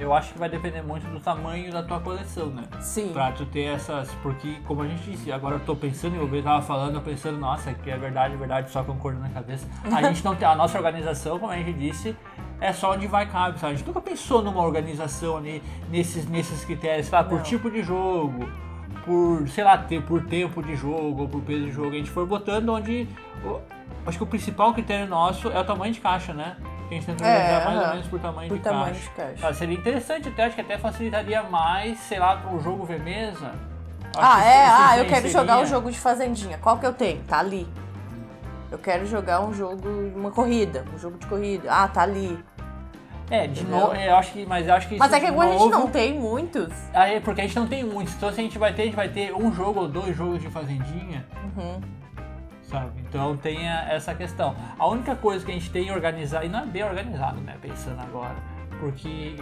Eu 0.00 0.14
acho 0.14 0.32
que 0.32 0.38
vai 0.38 0.48
depender 0.48 0.80
muito 0.80 1.06
do 1.08 1.20
tamanho 1.20 1.70
da 1.70 1.82
tua 1.82 2.00
coleção, 2.00 2.46
né? 2.46 2.62
Sim. 2.80 3.12
Pra 3.12 3.30
tu 3.32 3.44
ter 3.44 3.64
essas. 3.64 4.10
Porque, 4.22 4.56
como 4.66 4.80
a 4.80 4.88
gente 4.88 5.02
disse, 5.02 5.30
agora 5.30 5.56
eu 5.56 5.60
tô 5.60 5.76
pensando, 5.76 6.16
e 6.16 6.18
o 6.18 6.26
B 6.26 6.40
tava 6.40 6.62
falando, 6.62 6.94
eu 6.94 7.02
pensando, 7.02 7.36
nossa, 7.36 7.74
que 7.74 7.90
é 7.90 7.98
verdade, 7.98 8.32
é 8.32 8.36
verdade, 8.38 8.70
só 8.70 8.82
concordo 8.82 9.20
na 9.20 9.28
cabeça. 9.28 9.68
A 9.84 10.00
gente 10.08 10.24
não 10.24 10.34
tem. 10.34 10.48
A 10.48 10.54
nossa 10.54 10.78
organização, 10.78 11.38
como 11.38 11.52
a 11.52 11.56
gente 11.56 11.74
disse, 11.74 12.16
é 12.62 12.72
só 12.72 12.92
onde 12.94 13.06
vai 13.06 13.26
cabe, 13.26 13.60
sabe? 13.60 13.74
A 13.74 13.76
gente 13.76 13.86
nunca 13.86 14.00
pensou 14.00 14.40
numa 14.40 14.62
organização 14.62 15.36
ali, 15.36 15.62
nesses, 15.90 16.26
nesses 16.26 16.64
critérios, 16.64 17.06
sei 17.06 17.18
lá, 17.18 17.22
por 17.22 17.42
tipo 17.42 17.70
de 17.70 17.82
jogo, 17.82 18.48
por, 19.04 19.46
sei 19.50 19.64
lá, 19.64 19.76
ter, 19.76 20.02
por 20.02 20.24
tempo 20.24 20.62
de 20.62 20.76
jogo, 20.76 21.22
ou 21.22 21.28
por 21.28 21.42
peso 21.42 21.66
de 21.66 21.72
jogo. 21.72 21.90
A 21.90 21.98
gente 21.98 22.10
foi 22.10 22.24
botando 22.24 22.70
onde. 22.70 23.06
acho 24.06 24.16
que 24.16 24.24
o 24.24 24.26
principal 24.26 24.72
critério 24.72 25.06
nosso 25.06 25.50
é 25.50 25.60
o 25.60 25.64
tamanho 25.64 25.92
de 25.92 26.00
caixa, 26.00 26.32
né? 26.32 26.56
A 26.90 26.94
gente 26.94 27.06
tenta 27.06 27.24
É, 27.24 27.64
mais 27.64 27.80
ou 27.80 27.88
menos 27.88 28.06
por 28.08 28.18
tamanho 28.20 28.48
Por 28.48 28.58
de 28.58 28.64
tamanho 28.64 28.94
caixa. 28.94 29.00
de 29.00 29.10
caixa. 29.10 29.48
Ah, 29.48 29.54
seria 29.54 29.76
interessante 29.78 30.28
até, 30.28 30.44
acho 30.44 30.54
que 30.56 30.60
até 30.60 30.76
facilitaria 30.76 31.42
mais, 31.44 31.98
sei 32.00 32.18
lá, 32.18 32.36
para 32.36 32.52
o 32.52 32.60
jogo 32.60 32.84
ver 32.84 33.00
mesa. 33.00 33.52
Acho 34.16 34.18
Ah, 34.18 34.44
é? 34.44 34.66
Ah, 34.66 34.98
eu 34.98 35.04
quero 35.04 35.18
influenciaria. 35.18 35.30
jogar 35.30 35.58
um 35.60 35.66
jogo 35.66 35.90
de 35.90 35.98
fazendinha. 35.98 36.58
Qual 36.58 36.78
que 36.78 36.86
eu 36.86 36.92
tenho? 36.92 37.22
Tá 37.22 37.38
ali. 37.38 37.68
Eu 38.72 38.78
quero 38.78 39.06
jogar 39.06 39.40
um 39.40 39.52
jogo, 39.54 39.88
uma 40.16 40.30
corrida, 40.32 40.84
um 40.94 40.98
jogo 40.98 41.16
de 41.16 41.26
corrida. 41.26 41.68
Ah, 41.72 41.86
tá 41.88 42.02
ali. 42.02 42.36
É, 43.30 43.46
de 43.46 43.64
novo, 43.64 43.94
eu 43.94 44.16
acho 44.16 44.32
que, 44.32 44.44
mas 44.44 44.66
eu 44.66 44.74
acho 44.74 44.88
que 44.88 44.96
Mas 44.98 45.12
é 45.12 45.20
que 45.20 45.26
de 45.26 45.30
como 45.32 45.42
a 45.42 45.46
gente 45.52 45.58
novo- 45.60 45.70
não 45.70 45.86
tem 45.88 46.18
muitos. 46.18 46.72
Aí, 46.92 47.20
porque 47.20 47.40
a 47.40 47.44
gente 47.44 47.54
não 47.56 47.68
tem 47.68 47.84
muitos, 47.84 48.12
então 48.14 48.32
se 48.32 48.40
a 48.40 48.42
gente 48.42 48.58
vai 48.58 48.72
ter, 48.72 48.82
a 48.82 48.84
gente 48.86 48.96
vai 48.96 49.08
ter 49.08 49.32
um 49.32 49.52
jogo 49.54 49.80
ou 49.82 49.88
dois 49.88 50.16
jogos 50.16 50.40
de 50.42 50.48
fazendinha, 50.50 51.24
Uhum. 51.56 51.80
Sabe? 52.70 52.92
Então 53.08 53.36
tem 53.36 53.68
essa 53.68 54.14
questão. 54.14 54.54
A 54.78 54.86
única 54.86 55.16
coisa 55.16 55.44
que 55.44 55.50
a 55.50 55.54
gente 55.54 55.70
tem 55.70 55.90
organizado, 55.90 56.46
e 56.46 56.48
não 56.48 56.60
é 56.60 56.66
bem 56.66 56.84
organizado, 56.84 57.40
né, 57.40 57.56
pensando 57.60 58.00
agora, 58.00 58.36
porque... 58.78 59.36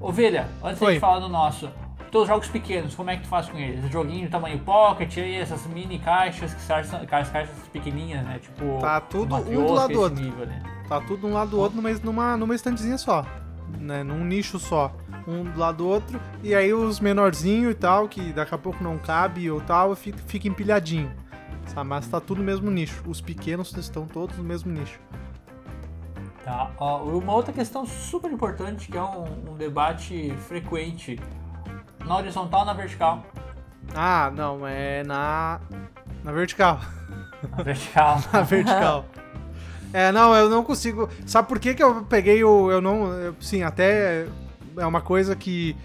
Ovelha, 0.00 0.48
antes 0.64 0.78
de 0.78 0.86
Oi. 0.86 0.98
falar 0.98 1.18
do 1.18 1.28
nosso, 1.28 1.68
teus 2.10 2.26
jogos 2.26 2.48
pequenos, 2.48 2.94
como 2.94 3.10
é 3.10 3.16
que 3.16 3.22
tu 3.22 3.28
faz 3.28 3.48
com 3.50 3.58
eles? 3.58 3.90
Joguinho 3.90 4.24
de 4.24 4.28
tamanho 4.30 4.58
pocket, 4.60 5.18
aí 5.18 5.34
essas 5.34 5.66
mini 5.66 5.98
caixas, 5.98 6.54
que 6.54 6.60
são 6.62 6.76
as 6.76 7.28
caixas 7.28 7.50
pequenininhas, 7.72 8.24
né? 8.24 8.38
Tipo, 8.38 8.78
Tá 8.80 9.00
tudo 9.00 9.36
um 9.36 9.66
do 9.66 9.72
lado 9.72 9.92
do 9.92 10.00
outro. 10.00 10.22
nível, 10.22 10.46
né? 10.46 10.62
Tá 10.88 11.00
tudo 11.02 11.26
um 11.26 11.34
lado 11.34 11.50
do 11.50 11.60
outro, 11.60 11.82
mas 11.82 12.00
numa, 12.00 12.36
numa 12.36 12.54
estantezinha 12.54 12.96
só. 12.96 13.26
Né? 13.78 14.02
Num 14.02 14.24
nicho 14.24 14.58
só. 14.58 14.92
Um 15.28 15.44
do 15.44 15.60
lado 15.60 15.76
do 15.78 15.86
outro. 15.86 16.18
E 16.42 16.54
aí 16.54 16.72
os 16.72 16.98
menorzinhos 16.98 17.72
e 17.72 17.74
tal, 17.74 18.08
que 18.08 18.32
daqui 18.32 18.54
a 18.54 18.58
pouco 18.58 18.82
não 18.82 18.98
cabe 18.98 19.48
ou 19.50 19.60
tal, 19.60 19.94
fica, 19.94 20.18
fica 20.26 20.48
empilhadinho. 20.48 21.12
Sabe? 21.72 21.88
Mas 21.88 22.06
tá 22.08 22.20
tudo 22.20 22.38
no 22.38 22.44
mesmo 22.44 22.70
nicho. 22.70 23.02
Os 23.06 23.20
pequenos 23.20 23.72
estão 23.76 24.06
todos 24.06 24.36
no 24.36 24.44
mesmo 24.44 24.72
nicho. 24.72 24.98
Tá. 26.44 26.70
Ó, 26.78 27.02
uma 27.04 27.32
outra 27.34 27.52
questão 27.52 27.86
super 27.86 28.30
importante, 28.30 28.90
que 28.90 28.96
é 28.98 29.02
um, 29.02 29.52
um 29.52 29.56
debate 29.56 30.34
frequente, 30.48 31.18
na 32.04 32.16
horizontal 32.16 32.60
ou 32.60 32.66
na 32.66 32.72
vertical? 32.72 33.22
Ah, 33.94 34.32
não, 34.34 34.66
é 34.66 35.02
na. 35.04 35.60
Na 36.24 36.32
vertical. 36.32 36.80
Na 37.56 37.62
vertical. 37.62 38.20
Na 38.32 38.42
vertical. 38.42 39.04
É, 39.92 40.12
não, 40.12 40.34
eu 40.34 40.48
não 40.48 40.62
consigo. 40.62 41.08
Sabe 41.26 41.48
por 41.48 41.58
que, 41.58 41.74
que 41.74 41.82
eu 41.82 42.02
peguei 42.04 42.42
o. 42.44 42.70
Eu 42.70 42.80
não. 42.80 43.12
eu- 43.12 43.34
sim, 43.40 43.62
até 43.62 44.26
é 44.76 44.86
uma 44.86 45.00
coisa 45.00 45.34
que. 45.36 45.76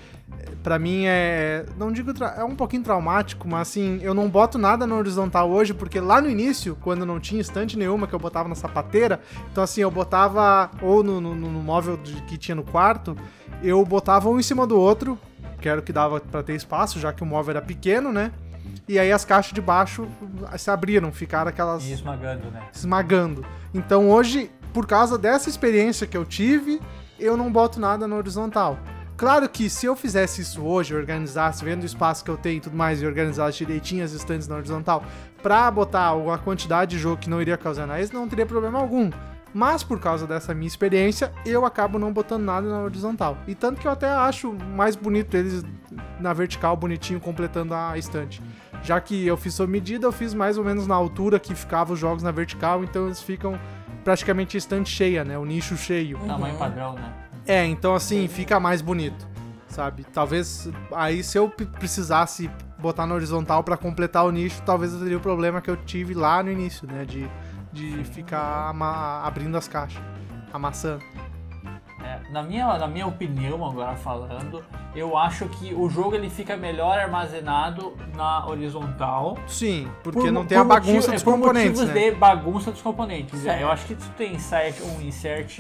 Eh, 0.48 0.52
Pra 0.64 0.80
mim 0.80 1.04
é. 1.06 1.66
Não 1.78 1.92
digo. 1.92 2.12
É 2.38 2.44
um 2.44 2.56
pouquinho 2.56 2.84
traumático, 2.84 3.48
mas 3.48 3.62
assim, 3.70 4.00
eu 4.02 4.14
não 4.14 4.30
boto 4.30 4.58
nada 4.58 4.86
no 4.88 4.96
horizontal 4.96 5.50
hoje, 5.50 5.74
porque 5.74 6.00
lá 6.00 6.20
no 6.22 6.30
início, 6.30 6.78
quando 6.82 7.06
não 7.06 7.20
tinha 7.20 7.40
estante 7.42 7.78
nenhuma 7.78 8.08
que 8.08 8.14
eu 8.16 8.20
botava 8.20 8.48
na 8.50 8.56
sapateira, 8.56 9.20
então 9.52 9.64
assim, 9.64 9.82
eu 9.82 9.92
botava. 9.92 10.70
Ou 10.82 11.04
no, 11.04 11.20
no- 11.22 11.36
no 11.36 11.50
móvel 11.62 12.00
que 12.28 12.38
tinha 12.38 12.56
no 12.56 12.64
quarto, 12.64 13.16
eu 13.62 13.84
botava 13.86 14.30
um 14.30 14.40
em 14.40 14.44
cima 14.44 14.66
do 14.66 14.80
outro, 14.80 15.18
que 15.62 15.70
era 15.70 15.80
o 15.80 15.84
que 15.84 15.94
dava 15.94 16.20
pra 16.20 16.42
ter 16.44 16.54
espaço, 16.56 17.00
já 17.00 17.12
que 17.14 17.24
o 17.24 17.26
móvel 17.26 17.52
era 17.58 17.62
pequeno, 17.62 18.12
né? 18.12 18.32
E 18.88 18.98
aí 19.00 19.12
as 19.12 19.24
caixas 19.26 19.54
de 19.54 19.62
baixo 19.62 20.08
se 20.58 20.70
abriram, 20.70 21.12
ficaram 21.12 21.50
aquelas 21.50 21.84
E 21.86 21.92
esmagando, 21.92 22.50
né? 22.52 22.62
esmagando. 22.74 23.46
Então 23.74 24.10
hoje, 24.10 24.50
por 24.74 24.86
causa 24.88 25.18
dessa 25.18 25.50
experiência 25.50 26.06
que 26.08 26.16
eu 26.18 26.26
tive, 26.26 26.80
eu 27.20 27.36
não 27.38 27.52
boto 27.52 27.80
nada 27.80 28.08
no 28.08 28.16
horizontal. 28.16 28.78
Claro 29.18 29.48
que 29.48 29.70
se 29.70 29.86
eu 29.86 29.96
fizesse 29.96 30.42
isso 30.42 30.62
hoje, 30.62 30.94
organizasse, 30.94 31.64
vendo 31.64 31.84
o 31.84 31.86
espaço 31.86 32.24
que 32.24 32.30
eu 32.30 32.38
tenho 32.38 32.58
e 32.58 32.62
tudo 32.62 32.76
mais, 32.76 33.02
e 33.02 33.06
organizasse 33.06 33.60
direitinho 33.60 34.04
as 34.04 34.12
estantes 34.12 34.48
na 34.48 34.58
horizontal, 34.58 35.06
pra 35.42 35.72
botar 35.72 36.12
a 36.12 36.38
quantidade 36.38 36.92
de 36.92 37.02
jogo 37.02 37.18
que 37.18 37.30
não 37.30 37.42
iria 37.42 37.58
causar 37.58 37.88
nada, 37.88 38.06
não 38.12 38.28
teria 38.28 38.46
problema 38.46 38.80
algum. 38.80 39.10
Mas 39.54 39.84
por 39.84 40.02
causa 40.02 40.28
dessa 40.28 40.54
minha 40.54 40.68
experiência, 40.68 41.32
eu 41.46 41.66
acabo 41.66 41.98
não 41.98 42.12
botando 42.12 42.44
nada 42.44 42.68
na 42.68 42.82
horizontal. 42.82 43.38
E 43.48 43.56
tanto 43.56 43.80
que 43.80 43.88
eu 43.88 43.92
até 43.92 44.10
acho 44.10 44.52
mais 44.52 44.98
bonito 44.98 45.38
eles 45.38 45.64
na 46.20 46.34
vertical, 46.34 46.76
bonitinho, 46.76 47.22
completando 47.22 47.74
a 47.74 47.98
estante. 47.98 48.42
Já 48.84 49.00
que 49.00 49.26
eu 49.26 49.38
fiz 49.38 49.54
sob 49.54 49.72
medida, 49.72 50.06
eu 50.06 50.12
fiz 50.12 50.34
mais 50.34 50.58
ou 50.58 50.66
menos 50.66 50.88
na 50.88 50.96
altura 50.96 51.40
que 51.40 51.56
ficavam 51.56 51.94
os 51.94 52.00
jogos 52.00 52.22
na 52.22 52.32
vertical, 52.32 52.84
então 52.84 53.06
eles 53.06 53.22
ficam 53.22 53.58
praticamente 54.04 54.58
estante 54.58 54.90
cheia, 54.90 55.24
né? 55.24 55.38
O 55.38 55.46
nicho 55.46 55.78
cheio. 55.78 56.20
Tamanho 56.28 56.58
padrão, 56.58 56.96
né? 56.96 57.25
É, 57.48 57.66
então 57.66 57.94
assim, 57.96 58.28
fica 58.28 58.60
mais 58.60 58.82
bonito, 58.82 59.28
sabe? 59.68 60.04
Talvez 60.14 60.70
aí 60.94 61.24
se 61.24 61.38
eu 61.38 61.50
precisasse 61.50 62.50
botar 62.80 63.06
na 63.06 63.14
horizontal 63.16 63.64
pra 63.64 63.78
completar 63.78 64.26
o 64.26 64.32
nicho, 64.32 64.62
talvez 64.66 64.94
eu 64.94 65.00
teria 65.00 65.18
o 65.18 65.22
problema 65.22 65.62
que 65.62 65.70
eu 65.70 65.78
tive 65.78 66.14
lá 66.14 66.42
no 66.44 66.52
início, 66.52 66.88
né? 66.88 67.06
De, 67.06 67.30
de 67.72 68.04
ficar 68.06 68.74
abrindo 69.24 69.56
as 69.58 69.68
caixas, 69.68 70.02
amassando. 70.54 71.04
É, 72.04 72.20
na, 72.32 72.44
minha, 72.44 72.78
na 72.78 72.88
minha 72.88 73.08
opinião, 73.08 73.66
agora 73.66 73.96
falando, 73.96 74.64
eu 74.96 75.18
acho 75.18 75.48
que 75.50 75.74
o 75.74 75.90
jogo 75.90 76.14
ele 76.14 76.30
fica 76.30 76.56
melhor 76.56 77.00
armazenado 77.00 77.98
na 78.16 78.46
horizontal. 78.46 79.36
Sim, 79.48 79.88
porque 80.04 80.20
Por- 80.20 80.32
não 80.32 80.46
tem 80.46 80.56
a 80.56 80.62
por 80.62 80.68
bagunça 80.68 80.94
motivo- 80.94 81.14
dos 81.14 81.22
é 81.22 81.26
por 81.26 81.32
componentes, 81.34 81.80
motivos 81.80 81.96
né? 81.96 82.12
de 82.12 82.16
bagunça 82.16 82.72
dos 82.72 82.82
componentes. 82.82 83.46
É, 83.48 83.64
eu 83.64 83.72
acho 83.72 83.88
que 83.88 83.96
tu 83.96 84.08
tem 84.18 84.36
insert, 84.36 84.76
um 84.82 85.02
insert 85.02 85.58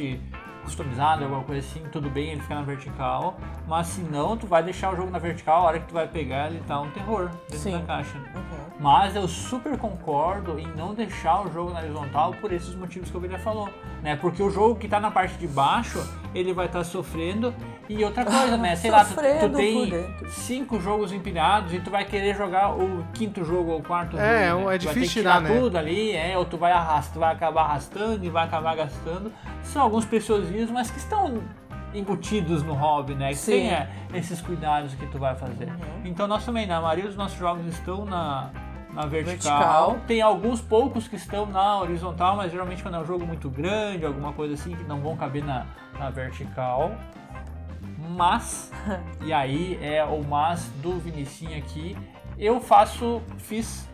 customizado, 0.65 1.24
alguma 1.24 1.43
coisa 1.43 1.65
assim, 1.65 1.81
tudo 1.91 2.10
bem, 2.10 2.31
ele 2.31 2.41
fica 2.41 2.55
na 2.55 2.63
vertical. 2.63 3.38
Mas 3.67 3.88
se 3.88 4.01
não, 4.01 4.36
tu 4.36 4.45
vai 4.45 4.62
deixar 4.62 4.91
o 4.91 4.95
jogo 4.95 5.10
na 5.10 5.19
vertical, 5.19 5.62
a 5.62 5.67
hora 5.67 5.79
que 5.79 5.88
tu 5.88 5.93
vai 5.93 6.07
pegar, 6.07 6.48
ele 6.48 6.62
tá 6.67 6.81
um 6.81 6.89
terror 6.91 7.29
dentro 7.50 7.57
Sim. 7.60 7.72
da 7.72 7.81
caixa. 7.81 8.17
Uhum. 8.17 8.65
Mas 8.79 9.15
eu 9.15 9.27
super 9.27 9.77
concordo 9.77 10.60
em 10.60 10.67
não 10.75 10.93
deixar 10.93 11.45
o 11.45 11.51
jogo 11.51 11.72
na 11.72 11.79
horizontal 11.79 12.34
por 12.34 12.51
esses 12.51 12.75
motivos 12.75 13.10
que 13.10 13.17
o 13.17 13.22
William 13.22 13.39
falou, 13.39 13.69
né? 14.01 14.15
Porque 14.17 14.43
o 14.43 14.50
jogo 14.50 14.75
que 14.75 14.88
tá 14.88 15.00
na 15.00 15.12
parte 15.12 15.38
de 15.38 15.48
baixo, 15.48 16.00
ele 16.35 16.53
vai 16.53 16.65
estar 16.67 16.83
sofrendo. 16.83 17.53
E 17.87 18.03
outra 18.03 18.25
coisa, 18.25 18.57
né? 18.57 18.75
Sei 18.75 18.91
lá, 18.91 19.05
tu, 19.05 19.15
tu 19.15 19.49
tem 19.55 19.91
cinco 20.27 20.79
jogos 20.79 21.11
empilhados 21.13 21.73
e 21.73 21.79
tu 21.79 21.89
vai 21.89 22.03
querer 22.05 22.35
jogar 22.35 22.75
o 22.75 23.05
quinto 23.13 23.43
jogo 23.45 23.71
ou 23.71 23.79
o 23.79 23.83
quarto 23.83 24.17
É, 24.17 24.49
jogo. 24.49 24.65
né? 24.69 24.75
é 24.75 24.77
Tu 24.79 24.85
vai 24.85 24.93
difícil 24.95 25.01
ter 25.01 25.07
que 25.07 25.13
tirar, 25.13 25.41
né? 25.41 25.59
tudo 25.59 25.77
ali, 25.77 26.11
é, 26.11 26.37
ou 26.37 26.43
tu 26.45 26.57
vai 26.57 26.71
arrastar, 26.71 27.19
vai 27.19 27.33
acabar 27.33 27.61
arrastando 27.63 28.25
e 28.25 28.29
vai 28.29 28.43
acabar 28.45 28.75
gastando. 28.75 29.31
São 29.63 29.81
alguns 29.81 30.03
preciosismos, 30.05 30.71
mas 30.71 30.91
que 30.91 30.97
estão 30.97 31.41
embutidos 31.93 32.61
no 32.63 32.73
hobby, 32.73 33.15
né? 33.15 33.29
Que 33.29 33.35
Sim. 33.35 33.51
tem 33.53 33.69
é, 33.71 33.89
esses 34.13 34.41
cuidados 34.41 34.93
que 34.95 35.05
tu 35.07 35.17
vai 35.17 35.35
fazer. 35.35 35.65
Uhum. 35.65 36.01
Então 36.03 36.27
nós 36.27 36.43
também, 36.45 36.67
na 36.67 36.81
maioria 36.81 37.05
dos 37.05 37.15
nossos 37.15 37.37
jogos 37.37 37.65
estão 37.67 38.03
na, 38.05 38.49
na 38.95 39.05
vertical. 39.05 39.57
Vertical. 39.91 39.97
Tem 40.07 40.21
alguns 40.21 40.61
poucos 40.61 41.07
que 41.07 41.17
estão 41.17 41.45
na 41.45 41.79
horizontal, 41.79 42.37
mas 42.37 42.51
geralmente 42.51 42.81
quando 42.81 42.95
é 42.95 42.99
um 42.99 43.05
jogo 43.05 43.25
muito 43.25 43.49
grande, 43.49 44.05
alguma 44.05 44.31
coisa 44.31 44.53
assim, 44.53 44.73
que 44.73 44.83
não 44.85 45.01
vão 45.01 45.15
caber 45.17 45.43
na, 45.43 45.65
na 45.99 46.09
vertical. 46.09 46.95
Mas, 48.09 48.71
e 49.21 49.33
aí 49.33 49.77
é 49.81 50.03
o 50.03 50.23
mas 50.23 50.69
do 50.81 50.97
Vinicinho 50.97 51.57
aqui, 51.57 51.97
eu 52.37 52.61
faço, 52.61 53.21
fiz 53.37 53.87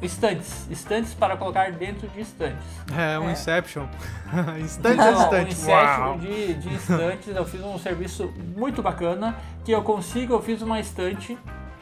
estantes, 0.00 0.66
estantes 0.70 1.12
para 1.12 1.36
colocar 1.36 1.72
dentro 1.72 2.08
de 2.08 2.20
estantes. 2.20 2.64
É, 2.96 3.18
um 3.18 3.28
É. 3.28 3.32
Inception. 3.32 3.86
Instante 4.60 4.94
Então, 4.94 5.20
a 5.20 5.30
um 5.30 5.46
inception 5.46 6.06
Uau. 6.06 6.18
de, 6.18 6.54
de 6.54 6.74
estantes, 6.74 7.36
eu 7.36 7.44
fiz 7.44 7.62
um 7.62 7.78
serviço 7.78 8.32
muito 8.56 8.82
bacana, 8.82 9.36
que 9.64 9.72
eu 9.72 9.82
consigo, 9.82 10.34
eu 10.34 10.42
fiz 10.42 10.62
uma 10.62 10.80
estante 10.80 11.36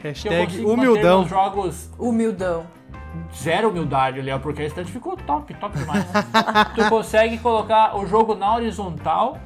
Hashtag 0.09 0.65
humildão. 0.65 1.27
jogos 1.27 1.89
Humildão. 1.97 2.65
zero 3.35 3.69
humildade, 3.69 4.21
Léo, 4.21 4.39
porque 4.39 4.61
a 4.61 4.65
estante 4.65 4.91
ficou 4.91 5.15
top, 5.17 5.53
top 5.55 5.77
demais. 5.77 6.05
né? 6.13 6.23
tu 6.75 6.89
consegue 6.89 7.37
colocar 7.39 7.97
o 7.97 8.05
jogo 8.05 8.35
na 8.35 8.55
horizontal, 8.55 9.37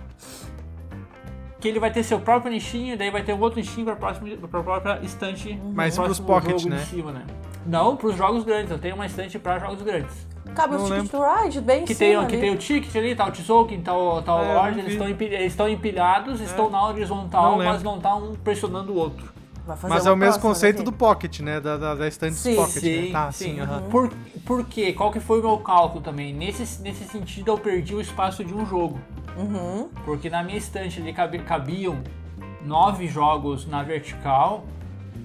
que 1.60 1.68
ele 1.68 1.80
vai 1.80 1.92
ter 1.92 2.04
seu 2.04 2.20
próprio 2.20 2.52
nichinho, 2.52 2.98
daí 2.98 3.12
vai 3.12 3.24
ter 3.24 3.34
um 3.34 3.40
outro 3.40 3.60
nichinho 3.60 3.86
para 3.86 3.96
próxima 3.96 4.30
pra 4.48 4.64
própria 4.64 5.00
estante. 5.04 5.60
Mas 5.74 5.96
pro 5.96 6.06
pros 6.06 6.20
pocket, 6.20 6.66
né? 6.66 6.78
Em 6.78 6.86
cima, 6.86 7.12
né? 7.12 7.24
Não, 7.66 7.96
pros 7.96 8.16
jogos 8.16 8.44
grandes. 8.44 8.72
Eu 8.72 8.80
tenho 8.80 8.96
uma 8.96 9.06
estante 9.06 9.38
para 9.38 9.60
jogos 9.60 9.82
grandes. 9.84 10.28
Cabe 10.56 10.74
Não 10.76 10.84
o 10.84 10.88
Ticket 10.90 11.12
to 11.12 11.20
Ride, 11.22 11.62
bem 11.62 11.84
em 11.84 11.86
Que 11.86 11.94
tem, 11.96 12.16
ali. 12.16 12.26
que 12.28 12.38
tem 12.38 12.50
o 12.52 12.58
ticket 12.58 12.94
ali, 12.96 13.16
tá 13.16 13.28
o 13.28 13.32
Tzolk'in, 13.32 13.80
tá 13.82 13.96
o, 13.96 14.22
tá 14.22 14.36
o 14.36 14.44
É, 14.44 14.54
Lorde, 14.54 14.72
não 14.78 14.80
eles 14.80 14.94
estão, 14.94 15.08
empilha- 15.08 15.36
eles 15.36 15.54
estão 15.54 15.70
empilhados, 15.70 16.42
estão 16.42 16.70
na 16.70 16.88
horizontal, 16.88 17.52
Não 17.52 17.58
mas 17.60 17.78
lembro. 17.78 17.84
não 17.92 18.00
tá 18.02 18.16
um 18.16 18.34
pressionando 18.36 18.92
o 18.92 18.96
outro. 18.98 19.32
Vai 19.66 19.78
fazer 19.78 19.94
Mas 19.94 20.06
é 20.06 20.12
o 20.12 20.16
mesmo 20.16 20.34
próxima 20.34 20.50
conceito 20.50 20.78
daqui. 20.78 20.86
do 20.86 20.94
Pocket, 20.94 21.40
né? 21.42 21.60
Da, 21.60 21.78
da, 21.78 21.96
da 21.96 22.08
estante 22.08 22.36
Sim. 22.36 22.56
Pocket, 22.56 22.82
Sim, 22.82 23.02
né? 23.08 23.12
Tá, 23.12 23.32
sim. 23.32 23.46
sim, 23.56 23.60
aham. 23.60 23.82
Por, 23.90 24.10
por 24.46 24.66
quê? 24.66 24.92
Qual 24.94 25.12
que 25.12 25.20
foi 25.20 25.40
o 25.40 25.44
meu 25.44 25.58
cálculo 25.60 26.02
também? 26.02 26.34
Nesse, 26.34 26.82
nesse 26.82 27.04
sentido, 27.06 27.52
eu 27.52 27.58
perdi 27.58 27.94
o 27.94 28.02
espaço 28.02 28.44
de 28.44 28.54
um 28.54 28.66
jogo. 28.66 29.00
Uhum. 29.38 29.90
Porque 30.04 30.30
na 30.30 30.44
minha 30.44 30.58
estante 30.58 31.00
ali 31.00 31.14
cabi- 31.14 31.40
cabiam 31.40 32.00
nove 32.64 33.08
jogos 33.08 33.68
na 33.68 33.84
vertical. 33.84 34.66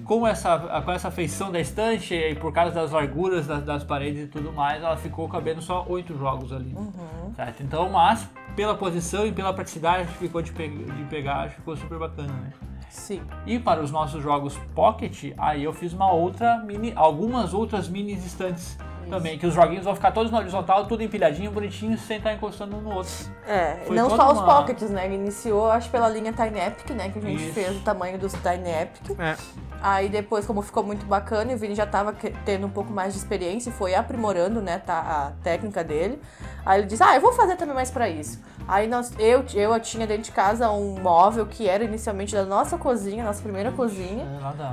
Com 0.05 0.25
essa, 0.25 0.57
com 0.85 0.91
essa 0.91 1.11
feição 1.11 1.51
da 1.51 1.59
estante 1.59 2.13
e 2.13 2.33
por 2.35 2.53
causa 2.53 2.71
das 2.71 2.91
larguras 2.91 3.45
das, 3.45 3.61
das 3.63 3.83
paredes 3.83 4.23
e 4.23 4.27
tudo 4.27 4.53
mais, 4.53 4.81
ela 4.81 4.95
ficou 4.95 5.27
cabendo 5.27 5.61
só 5.61 5.85
oito 5.89 6.17
jogos 6.17 6.53
ali. 6.53 6.73
Uhum. 6.73 7.33
Certo? 7.35 7.61
Então, 7.61 7.89
mas 7.89 8.25
pela 8.55 8.73
posição 8.75 9.25
e 9.27 9.33
pela 9.33 9.51
praticidade 9.53 10.07
que 10.07 10.17
ficou 10.17 10.41
de, 10.41 10.53
pe 10.53 10.69
de 10.69 11.03
pegar, 11.09 11.49
ficou 11.49 11.75
super 11.75 11.99
bacana, 11.99 12.31
né? 12.31 12.53
Sim. 12.89 13.21
E 13.45 13.59
para 13.59 13.81
os 13.81 13.91
nossos 13.91 14.21
jogos 14.21 14.57
Pocket, 14.73 15.33
aí 15.37 15.63
eu 15.63 15.73
fiz 15.73 15.93
uma 15.93 16.11
outra 16.11 16.57
mini, 16.59 16.93
algumas 16.95 17.53
outras 17.53 17.87
mini 17.87 18.13
estantes 18.13 18.77
também, 19.07 19.37
que 19.37 19.45
os 19.47 19.53
joguinhos 19.53 19.83
vão 19.85 19.95
ficar 19.95 20.11
todos 20.11 20.31
na 20.31 20.37
horizontal, 20.39 20.85
tudo 20.85 21.01
empilhadinho, 21.03 21.51
bonitinho, 21.51 21.97
sem 21.97 22.17
estar 22.17 22.33
encostando 22.33 22.75
um 22.77 22.81
no 22.81 22.93
outro. 22.95 23.11
É, 23.47 23.77
Foi 23.85 23.95
não 23.95 24.09
só 24.09 24.31
os 24.31 24.39
uma- 24.39 24.45
pockets, 24.45 24.89
né? 24.89 25.11
Iniciou, 25.13 25.71
acho, 25.71 25.89
pela 25.89 26.07
linha 26.09 26.31
Tiny 26.33 26.59
Epic, 26.59 26.89
né? 26.91 27.09
Que 27.09 27.19
a 27.19 27.21
gente 27.21 27.43
Isso. 27.43 27.53
fez 27.53 27.75
o 27.77 27.79
tamanho 27.81 28.17
dos 28.17 28.33
Tiny 28.33 28.69
Epic. 28.69 29.19
É. 29.19 29.35
Aí 29.81 30.09
depois, 30.09 30.45
como 30.45 30.61
ficou 30.61 30.83
muito 30.83 31.05
bacana, 31.05 31.51
e 31.51 31.55
o 31.55 31.57
Vini 31.57 31.75
já 31.75 31.85
tava 31.85 32.11
que- 32.11 32.31
tendo 32.43 32.65
um 32.65 32.69
pouco 32.69 32.91
mais 32.91 33.13
de 33.13 33.19
experiência 33.19 33.69
e 33.69 33.73
foi 33.73 33.93
aprimorando, 33.93 34.59
né, 34.61 34.79
tá, 34.79 34.99
a 34.99 35.43
técnica 35.43 35.83
dele. 35.83 36.19
Aí 36.65 36.79
ele 36.81 36.87
disse, 36.87 37.03
ah, 37.03 37.15
eu 37.15 37.21
vou 37.21 37.31
fazer 37.31 37.55
também 37.55 37.75
mais 37.75 37.91
pra 37.91 38.09
isso. 38.09 38.41
Aí 38.67 38.87
nós, 38.87 39.13
eu, 39.17 39.45
eu 39.53 39.79
tinha 39.79 40.05
dentro 40.05 40.23
de 40.23 40.31
casa 40.31 40.69
um 40.71 40.99
móvel 40.99 41.45
que 41.45 41.69
era 41.69 41.83
inicialmente 41.83 42.35
da 42.35 42.43
nossa 42.43 42.77
cozinha, 42.77 43.23
nossa 43.23 43.41
primeira 43.41 43.71
cozinha. 43.71 44.25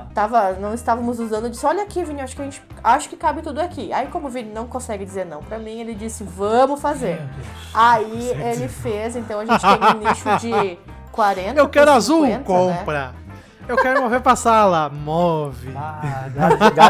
É. 0.09 0.13
Tava, 0.13 0.53
não 0.53 0.73
estávamos 0.73 1.19
usando, 1.19 1.45
eu 1.45 1.49
disse, 1.51 1.65
olha 1.65 1.83
aqui, 1.83 2.03
Vini, 2.03 2.19
acho 2.21 2.35
que 2.35 2.41
a 2.41 2.45
gente 2.45 2.61
acho 2.83 3.07
que 3.07 3.15
cabe 3.15 3.41
tudo 3.41 3.61
aqui. 3.61 3.93
Aí 3.93 4.07
como 4.07 4.24
o 4.25 4.29
Vini 4.29 4.51
não 4.51 4.67
consegue 4.67 5.05
dizer 5.05 5.25
não 5.25 5.41
pra 5.41 5.57
mim, 5.59 5.79
ele 5.79 5.93
disse, 5.93 6.23
vamos 6.23 6.81
fazer. 6.81 7.21
Aí 7.73 8.29
ele 8.29 8.67
fez, 8.67 9.15
então 9.15 9.39
a 9.39 9.45
gente 9.45 9.61
tem 9.61 9.95
um 9.95 10.07
nicho 10.09 10.39
de 10.39 10.79
40 11.11 11.59
Eu 11.59 11.69
quero 11.69 11.91
por 11.91 11.97
azul, 11.97 12.25
50, 12.25 12.37
né? 12.37 12.43
compra. 12.45 13.15
Eu 13.67 13.77
quero 13.77 14.01
mover 14.01 14.21
pra 14.21 14.35
sala, 14.35 14.89
move. 14.89 15.73
Ah, 15.75 16.27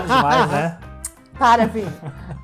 demais, 0.06 0.52
né? 0.52 0.78
Para, 1.38 1.68
Vini. 1.68 1.92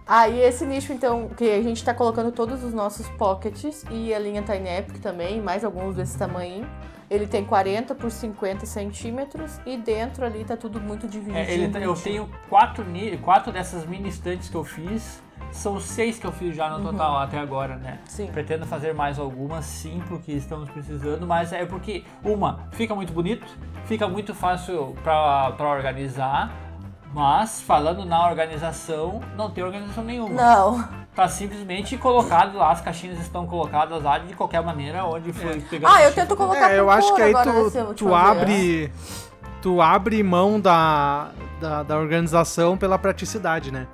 Aí 0.06 0.42
esse 0.42 0.66
nicho, 0.66 0.92
então, 0.92 1.30
que 1.30 1.50
a 1.50 1.62
gente 1.64 1.84
tá 1.84 1.94
colocando 1.94 2.32
todos 2.32 2.64
os 2.64 2.74
nossos 2.74 3.08
pockets 3.10 3.86
e 3.90 4.14
a 4.14 4.20
linha 4.20 4.42
Tiny 4.42 4.68
Epic 4.70 5.02
também, 5.02 5.42
mais 5.42 5.64
alguns 5.64 5.96
desse 5.96 6.18
tamanho. 6.18 6.68
Ele 7.12 7.28
tem 7.28 7.44
40 7.44 7.94
por 7.94 8.10
50 8.10 8.66
centímetros 8.66 9.60
e 9.66 9.76
dentro 9.76 10.26
ali 10.26 10.46
tá 10.46 10.56
tudo 10.56 10.80
muito 10.80 11.10
dividido. 11.10 11.38
É, 11.38 11.54
ele, 11.54 11.70
eu 11.84 11.94
tenho 11.94 12.30
quatro, 12.48 12.86
quatro 13.22 13.52
dessas 13.52 13.86
mini 13.86 14.08
estantes 14.08 14.48
que 14.48 14.56
eu 14.56 14.64
fiz. 14.64 15.22
São 15.52 15.78
seis 15.82 16.18
que 16.18 16.26
eu 16.26 16.32
fiz 16.32 16.56
já 16.56 16.70
no 16.70 16.90
total 16.90 17.18
até 17.18 17.38
agora, 17.38 17.76
né? 17.76 18.00
Sim. 18.06 18.28
Pretendo 18.28 18.66
fazer 18.66 18.94
mais 18.94 19.20
algumas, 19.20 19.66
sim, 19.66 20.02
porque 20.08 20.32
estamos 20.32 20.70
precisando, 20.70 21.28
mas 21.28 21.52
é 21.52 21.66
porque, 21.66 22.06
uma, 22.24 22.70
fica 22.72 22.96
muito 22.96 23.12
bonito, 23.12 23.46
fica 23.84 24.08
muito 24.08 24.34
fácil 24.34 24.96
pra 25.04 25.54
organizar, 25.60 26.56
mas 27.14 27.60
falando 27.60 28.06
na 28.06 28.26
organização, 28.26 29.20
não 29.36 29.52
tem 29.52 29.62
organização 29.62 30.06
nenhuma. 30.06 30.34
Não. 30.34 31.01
Tá 31.16 31.28
simplesmente 31.28 31.98
colocado 31.98 32.58
lá, 32.58 32.72
as 32.72 32.80
caixinhas 32.80 33.20
estão 33.20 33.46
colocadas 33.46 34.02
lá 34.02 34.18
de 34.18 34.34
qualquer 34.34 34.64
maneira, 34.64 35.04
onde 35.04 35.34
foi 35.34 35.60
pegando. 35.60 35.92
Ah, 35.92 36.02
eu 36.02 36.08
chifre. 36.08 36.22
tento 36.22 36.38
colocar 36.38 36.72
É, 36.72 36.80
eu 36.80 36.90
acho 36.90 37.14
que 37.16 37.22
aí 37.22 37.32
agora 37.32 37.52
tu, 37.52 37.94
tu 37.96 38.06
vez. 38.06 38.18
abre. 38.18 38.94
Tu 39.62 39.82
abre 39.82 40.24
mão 40.24 40.60
da, 40.60 41.30
da, 41.60 41.84
da 41.84 41.98
organização 41.98 42.78
pela 42.78 42.98
praticidade, 42.98 43.72
né? 43.72 43.88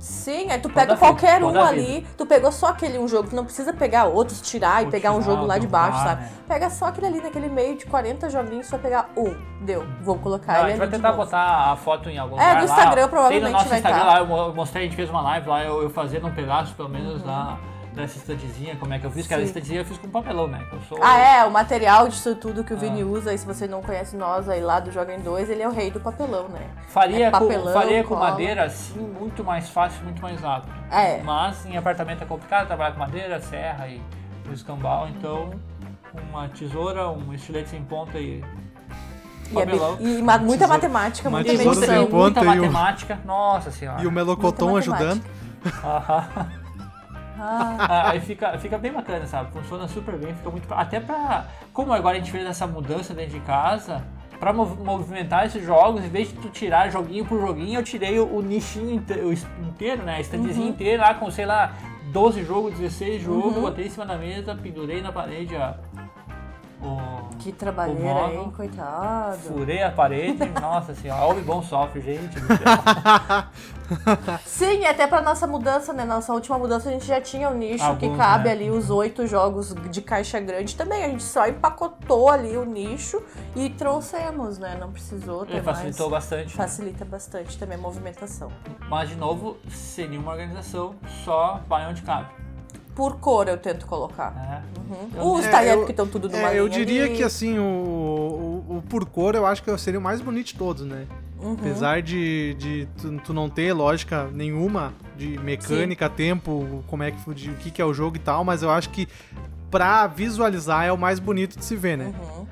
Sim, 0.00 0.50
aí 0.50 0.58
tu 0.58 0.70
pega 0.70 0.94
a 0.94 0.96
qualquer 0.96 1.44
um 1.44 1.60
a 1.60 1.68
ali, 1.68 2.06
tu 2.16 2.24
pegou 2.24 2.50
só 2.50 2.68
aquele 2.68 2.98
um 2.98 3.06
jogo, 3.06 3.28
tu 3.28 3.36
não 3.36 3.44
precisa 3.44 3.70
pegar 3.74 4.06
outros, 4.06 4.40
tirar 4.40 4.82
e 4.82 4.86
pegar 4.90 5.12
um 5.12 5.20
tirar, 5.20 5.34
jogo 5.34 5.46
lá 5.46 5.58
de 5.58 5.66
baixo, 5.66 5.98
sabe? 6.02 6.22
né? 6.22 6.30
Pega 6.48 6.70
só 6.70 6.86
aquele 6.86 7.06
ali 7.08 7.20
naquele 7.20 7.50
meio 7.50 7.76
de 7.76 7.84
40 7.84 8.30
joguinhos, 8.30 8.66
só 8.66 8.78
pegar 8.78 9.10
um. 9.14 9.36
Deu, 9.60 9.86
vou 10.00 10.16
colocar 10.16 10.54
Não, 10.54 10.60
a 10.60 10.62
ele 10.62 10.70
gente 10.70 10.78
vai 10.78 10.88
tentar 10.88 11.12
botar 11.12 11.72
a 11.72 11.76
foto 11.76 12.08
em 12.08 12.16
algum 12.18 12.36
É, 12.40 12.48
lugar 12.48 12.62
no 12.62 12.66
lá, 12.68 12.74
Instagram 12.74 13.04
ó. 13.04 13.08
provavelmente 13.08 13.42
Tem 13.44 13.52
no 13.52 13.58
nosso 13.58 13.68
vai 13.68 13.78
Instagram 13.78 14.00
tá. 14.00 14.06
lá, 14.06 14.18
eu 14.20 14.26
mo- 14.26 14.36
eu 14.38 14.54
mostrei, 14.54 14.82
a 14.82 14.86
gente 14.86 14.96
fez 14.96 15.10
uma 15.10 15.20
live 15.20 15.48
lá, 15.48 15.64
eu, 15.64 15.82
eu 15.82 15.90
fazendo 15.90 16.26
um 16.26 16.32
pedaço, 16.34 16.74
pelo 16.74 16.88
menos, 16.88 17.20
Uhum. 17.20 17.26
da, 17.26 17.58
dessa 17.94 18.18
estantezinha, 18.18 18.76
como 18.76 18.94
é 18.94 18.98
que 18.98 19.04
eu 19.06 19.10
fiz, 19.10 19.26
aquela 19.26 19.40
Sim. 19.40 19.46
estantezinha 19.48 19.80
eu 19.80 19.84
fiz 19.84 19.98
com 19.98 20.08
papelão, 20.08 20.46
né? 20.46 20.64
Eu 20.72 20.80
sou, 20.82 20.98
Ah, 21.02 21.18
é, 21.18 21.44
o 21.44 21.50
material 21.50 22.08
disso 22.08 22.34
tudo 22.36 22.62
que 22.62 22.72
o 22.72 22.76
Ah. 22.76 22.80
Vini 22.80 23.02
usa, 23.02 23.32
e 23.34 23.38
se 23.38 23.44
você 23.44 23.66
não 23.66 23.82
conhece 23.82 24.16
nós 24.16 24.48
aí 24.48 24.60
lá 24.60 24.78
do 24.80 24.90
Joga 24.92 25.14
em 25.14 25.20
2, 25.20 25.50
ele 25.50 25.62
é 25.62 25.68
o 25.68 25.72
rei 25.72 25.90
do 25.90 26.00
papelão, 26.00 26.48
né? 26.48 26.66
Faria, 26.88 27.26
É 27.26 27.30
com, 27.30 27.38
papelão, 27.40 27.72
faria 27.72 28.02
com 28.04 28.14
cola. 28.14 28.30
madeira, 28.30 28.64
assim, 28.64 28.98
muito 29.00 29.42
mais 29.44 29.68
fácil, 29.68 30.02
muito 30.04 30.22
mais 30.22 30.40
rápido. 30.40 30.72
É. 30.90 31.20
Mas 31.22 31.66
em 31.66 31.76
apartamento 31.76 32.22
é 32.22 32.26
complicado 32.26 32.66
trabalhar 32.68 32.92
com 32.92 32.98
madeira, 33.00 33.40
serra 33.40 33.88
e 33.88 34.00
o 34.48 34.52
escambau, 34.52 35.08
então 35.08 35.50
uma 36.30 36.48
tesoura, 36.48 37.08
um 37.10 37.32
estilete 37.34 37.68
sem 37.70 37.82
ponta 37.82 38.18
e 38.18 38.42
E, 39.50 39.58
é 39.58 39.64
papelão. 39.64 39.96
e 40.00 40.22
ma- 40.22 40.38
muita 40.38 40.58
Tesoura- 40.64 40.68
matemática, 40.68 41.28
muita 41.30 41.52
medição. 41.52 42.08
muita 42.08 42.40
e 42.40 42.42
o- 42.42 42.46
matemática, 42.46 43.18
nossa 43.24 43.70
senhora. 43.72 44.00
E 44.02 44.06
o 44.06 44.12
melocotão 44.12 44.76
ajudando. 44.76 45.22
Aham. 45.84 46.50
Ah, 47.40 48.10
Aí 48.10 48.20
fica, 48.20 48.56
fica 48.58 48.76
bem 48.78 48.92
bacana, 48.92 49.26
sabe? 49.26 49.50
Funciona 49.52 49.88
super 49.88 50.16
bem, 50.16 50.34
fica 50.34 50.50
muito. 50.50 50.72
Até 50.74 51.00
pra. 51.00 51.44
Como 51.72 51.92
agora 51.92 52.16
a 52.16 52.20
gente 52.20 52.30
fez 52.30 52.46
essa 52.46 52.66
mudança 52.66 53.14
dentro 53.14 53.32
de 53.38 53.40
casa, 53.46 54.04
pra 54.38 54.52
mov- 54.52 54.78
movimentar 54.84 55.46
esses 55.46 55.64
jogos, 55.64 56.04
em 56.04 56.08
vez 56.08 56.28
de 56.28 56.34
tu 56.34 56.48
tirar 56.48 56.90
joguinho 56.90 57.24
por 57.24 57.40
joguinho, 57.40 57.80
eu 57.80 57.84
tirei 57.84 58.18
o, 58.18 58.36
o 58.36 58.42
nichinho 58.42 58.90
inte- 58.94 59.12
o 59.14 59.32
es- 59.32 59.46
inteiro, 59.62 60.02
né? 60.02 60.16
A 60.16 60.20
estantezinha 60.20 60.66
Uhum. 60.66 60.72
inteira 60.72 61.02
lá 61.02 61.14
com, 61.14 61.30
sei 61.30 61.46
lá, 61.46 61.72
12 62.12 62.44
jogos, 62.44 62.74
16 62.74 63.22
jogos, 63.22 63.54
botei 63.54 63.86
em 63.86 63.90
cima 63.90 64.04
da 64.04 64.16
mesa, 64.16 64.54
pendurei 64.54 65.00
na 65.00 65.12
parede 65.12 65.56
a. 65.56 65.76
O, 66.82 67.36
que 67.38 67.50
O 67.50 67.52
trabalheira, 67.52 68.14
móvel. 68.14 68.42
hein, 68.42 68.52
coitado. 68.56 69.38
Furei 69.38 69.82
a 69.82 69.90
parede, 69.90 70.46
nossa 70.60 70.94
senhora, 70.94 71.26
olha 71.26 71.40
o 71.40 71.44
bom 71.44 71.62
sofre, 71.62 72.00
gente. 72.00 72.36
Sim, 74.46 74.86
até 74.86 75.06
pra 75.06 75.20
nossa 75.20 75.46
mudança, 75.46 75.92
né? 75.92 76.04
Nossa 76.04 76.32
última 76.32 76.56
mudança 76.58 76.88
a 76.88 76.92
gente 76.92 77.04
já 77.04 77.20
tinha 77.20 77.50
um 77.50 77.54
nicho 77.54 77.78
que 77.96 78.06
Alguns, 78.06 78.16
cabe 78.16 78.44
né? 78.44 78.50
ali 78.52 78.70
os 78.70 78.88
oito 78.88 79.26
jogos 79.26 79.74
de 79.90 80.00
caixa 80.00 80.38
grande 80.40 80.74
também. 80.76 81.04
A 81.04 81.08
gente 81.08 81.22
só 81.24 81.46
empacotou 81.46 82.30
ali 82.30 82.56
o 82.56 82.64
nicho 82.64 83.20
e 83.56 83.68
trouxemos, 83.70 84.58
né? 84.58 84.76
Não 84.80 84.92
precisou 84.92 85.44
ter 85.44 85.54
Ele 85.54 85.62
facilitou 85.62 86.08
mais. 86.08 86.24
bastante. 86.24 86.56
né? 86.56 86.64
Facilita 86.64 87.04
bastante 87.04 87.58
também 87.58 87.76
a 87.76 87.80
movimentação. 87.80 88.48
Mas 88.88 89.08
de 89.08 89.16
novo, 89.16 89.56
seria 89.68 90.18
uma 90.20 90.30
organização 90.32 90.94
só 91.24 91.60
vai 91.68 91.86
onde 91.88 92.02
cabe. 92.02 92.28
Por 93.00 93.16
cor 93.16 93.48
eu 93.48 93.56
tento 93.56 93.86
colocar. 93.86 94.30
Né? 94.30 94.62
Uhum. 95.16 95.32
Os 95.36 95.46
É, 95.46 95.50
talheres 95.50 95.86
que 95.86 95.90
estão 95.90 96.06
tudo 96.06 96.28
numa 96.28 96.50
É, 96.52 96.60
eu 96.60 96.68
diria 96.68 97.04
ali. 97.04 97.16
que 97.16 97.22
assim, 97.22 97.58
o, 97.58 97.62
o, 97.62 98.76
o 98.76 98.82
por 98.90 99.06
cor 99.06 99.34
eu 99.34 99.46
acho 99.46 99.62
que 99.62 99.78
seria 99.78 99.98
o 99.98 100.02
mais 100.02 100.20
bonito 100.20 100.48
de 100.48 100.54
todos, 100.56 100.84
né? 100.84 101.06
Uhum. 101.40 101.54
Apesar 101.54 102.02
de, 102.02 102.52
de 102.58 102.86
tu, 103.00 103.18
tu 103.24 103.32
não 103.32 103.48
ter 103.48 103.72
lógica 103.72 104.28
nenhuma 104.34 104.92
de 105.16 105.38
mecânica, 105.38 106.10
tempo, 106.10 106.84
como 106.88 107.02
é 107.02 107.10
que 107.10 107.32
de, 107.32 107.48
o 107.48 107.54
que, 107.54 107.70
que 107.70 107.80
é 107.80 107.84
o 107.86 107.94
jogo 107.94 108.16
e 108.16 108.20
tal, 108.20 108.44
mas 108.44 108.62
eu 108.62 108.70
acho 108.70 108.90
que 108.90 109.08
pra 109.70 110.06
visualizar 110.06 110.84
é 110.84 110.92
o 110.92 110.98
mais 110.98 111.18
bonito 111.18 111.58
de 111.58 111.64
se 111.64 111.76
ver, 111.76 111.96
né? 111.96 112.12
Uhum. 112.20 112.46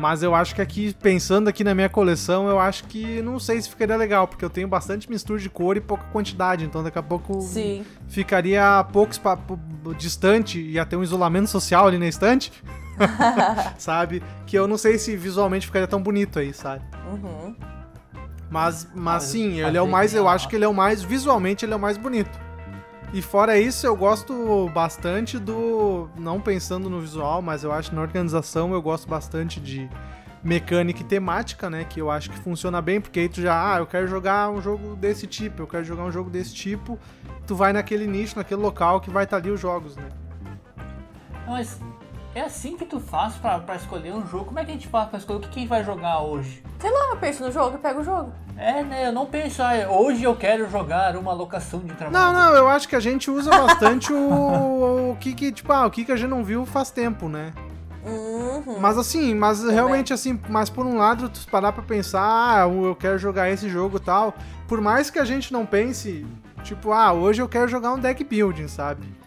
Mas 0.00 0.22
eu 0.22 0.34
acho 0.34 0.54
que 0.54 0.62
aqui, 0.62 0.96
pensando 1.02 1.48
aqui 1.48 1.62
na 1.62 1.74
minha 1.74 1.90
coleção, 1.90 2.48
eu 2.48 2.58
acho 2.58 2.84
que 2.84 3.20
não 3.20 3.38
sei 3.38 3.60
se 3.60 3.68
ficaria 3.68 3.94
legal, 3.98 4.26
porque 4.26 4.42
eu 4.42 4.48
tenho 4.48 4.66
bastante 4.66 5.10
mistura 5.10 5.38
de 5.38 5.50
cor 5.50 5.76
e 5.76 5.80
pouca 5.80 6.04
quantidade, 6.04 6.64
então 6.64 6.82
daqui 6.82 6.98
a 6.98 7.02
pouco 7.02 7.42
Sim. 7.42 7.84
ficaria 8.08 8.82
pouco 8.94 9.12
distante, 9.98 10.58
ia 10.58 10.86
ter 10.86 10.96
um 10.96 11.02
isolamento 11.02 11.50
social 11.50 11.86
ali 11.86 11.98
na 11.98 12.06
estante, 12.06 12.50
sabe? 13.76 14.22
Que 14.46 14.58
eu 14.58 14.66
não 14.66 14.78
sei 14.78 14.96
se 14.96 15.14
visualmente 15.16 15.66
ficaria 15.66 15.86
tão 15.86 16.02
bonito 16.02 16.38
aí, 16.38 16.54
sabe? 16.54 16.82
Uhum. 17.06 17.54
Mas, 18.48 18.88
mas 18.94 19.24
sim, 19.24 19.60
ele 19.60 19.76
é 19.76 19.82
o 19.82 19.86
mais, 19.86 20.14
eu 20.14 20.26
acho 20.26 20.48
que 20.48 20.56
ele 20.56 20.64
é 20.64 20.68
o 20.68 20.72
mais, 20.72 21.02
visualmente 21.02 21.66
ele 21.66 21.74
é 21.74 21.76
o 21.76 21.80
mais 21.80 21.98
bonito. 21.98 22.40
E 23.12 23.20
fora 23.20 23.58
isso, 23.58 23.84
eu 23.86 23.96
gosto 23.96 24.70
bastante 24.72 25.36
do, 25.36 26.08
não 26.16 26.40
pensando 26.40 26.88
no 26.88 27.00
visual, 27.00 27.42
mas 27.42 27.64
eu 27.64 27.72
acho 27.72 27.92
na 27.92 28.00
organização 28.00 28.72
eu 28.72 28.80
gosto 28.80 29.08
bastante 29.08 29.58
de 29.58 29.90
mecânica 30.44 31.00
e 31.00 31.04
temática, 31.04 31.68
né, 31.68 31.84
que 31.84 32.00
eu 32.00 32.10
acho 32.10 32.30
que 32.30 32.38
funciona 32.38 32.80
bem, 32.80 33.00
porque 33.00 33.20
aí 33.20 33.28
tu 33.28 33.42
já, 33.42 33.74
ah, 33.74 33.78
eu 33.78 33.86
quero 33.86 34.06
jogar 34.06 34.48
um 34.48 34.62
jogo 34.62 34.94
desse 34.94 35.26
tipo, 35.26 35.62
eu 35.62 35.66
quero 35.66 35.84
jogar 35.84 36.04
um 36.04 36.12
jogo 36.12 36.30
desse 36.30 36.54
tipo, 36.54 36.98
tu 37.46 37.56
vai 37.56 37.72
naquele 37.72 38.06
nicho, 38.06 38.36
naquele 38.36 38.60
local 38.60 39.00
que 39.00 39.10
vai 39.10 39.24
estar 39.24 39.36
ali 39.38 39.50
os 39.50 39.60
jogos, 39.60 39.96
né? 39.96 40.08
Mas 41.46 41.80
é 42.34 42.42
assim 42.42 42.76
que 42.76 42.84
tu 42.84 43.00
faz 43.00 43.34
pra, 43.34 43.58
pra 43.58 43.76
escolher 43.76 44.12
um 44.12 44.26
jogo? 44.26 44.46
Como 44.46 44.58
é 44.58 44.64
que 44.64 44.70
a 44.70 44.74
gente 44.74 44.86
faz 44.86 45.08
pra 45.08 45.18
escolher 45.18 45.38
o 45.38 45.42
que 45.42 45.48
quem 45.48 45.66
vai 45.66 45.84
jogar 45.84 46.20
hoje? 46.20 46.62
Sei 46.78 46.90
lá, 46.90 47.10
eu 47.10 47.16
penso 47.16 47.44
no 47.44 47.50
jogo 47.50 47.76
e 47.76 47.78
pego 47.78 48.00
o 48.00 48.04
jogo. 48.04 48.32
É, 48.56 48.82
né? 48.82 49.08
Eu 49.08 49.12
não 49.12 49.26
penso, 49.26 49.62
ah, 49.62 49.72
hoje 49.90 50.22
eu 50.22 50.36
quero 50.36 50.70
jogar 50.70 51.16
uma 51.16 51.32
locação 51.32 51.80
de 51.80 51.92
trabalho. 51.94 52.12
Não, 52.12 52.32
não, 52.32 52.56
eu 52.56 52.68
acho 52.68 52.88
que 52.88 52.94
a 52.94 53.00
gente 53.00 53.30
usa 53.30 53.50
bastante 53.50 54.12
o, 54.12 55.10
o 55.12 55.16
que 55.18 55.34
que, 55.34 55.50
tipo, 55.50 55.72
ah, 55.72 55.86
o 55.86 55.90
que 55.90 56.04
que 56.04 56.12
a 56.12 56.16
gente 56.16 56.30
não 56.30 56.44
viu 56.44 56.64
faz 56.64 56.90
tempo, 56.90 57.28
né? 57.28 57.52
Uhum. 58.04 58.78
Mas 58.78 58.96
assim, 58.96 59.34
mas 59.34 59.62
realmente 59.62 60.12
assim, 60.12 60.40
mas 60.48 60.70
por 60.70 60.86
um 60.86 60.96
lado, 60.96 61.28
tu 61.28 61.46
parar 61.50 61.72
pra 61.72 61.82
pensar, 61.82 62.22
ah, 62.22 62.68
eu 62.68 62.94
quero 62.94 63.18
jogar 63.18 63.50
esse 63.50 63.68
jogo 63.68 63.98
e 63.98 64.00
tal, 64.00 64.34
por 64.66 64.80
mais 64.80 65.10
que 65.10 65.18
a 65.18 65.24
gente 65.24 65.52
não 65.52 65.66
pense, 65.66 66.26
tipo, 66.62 66.92
ah, 66.92 67.12
hoje 67.12 67.42
eu 67.42 67.48
quero 67.48 67.68
jogar 67.68 67.92
um 67.92 67.98
deck 67.98 68.22
building, 68.24 68.68
sabe? 68.68 69.19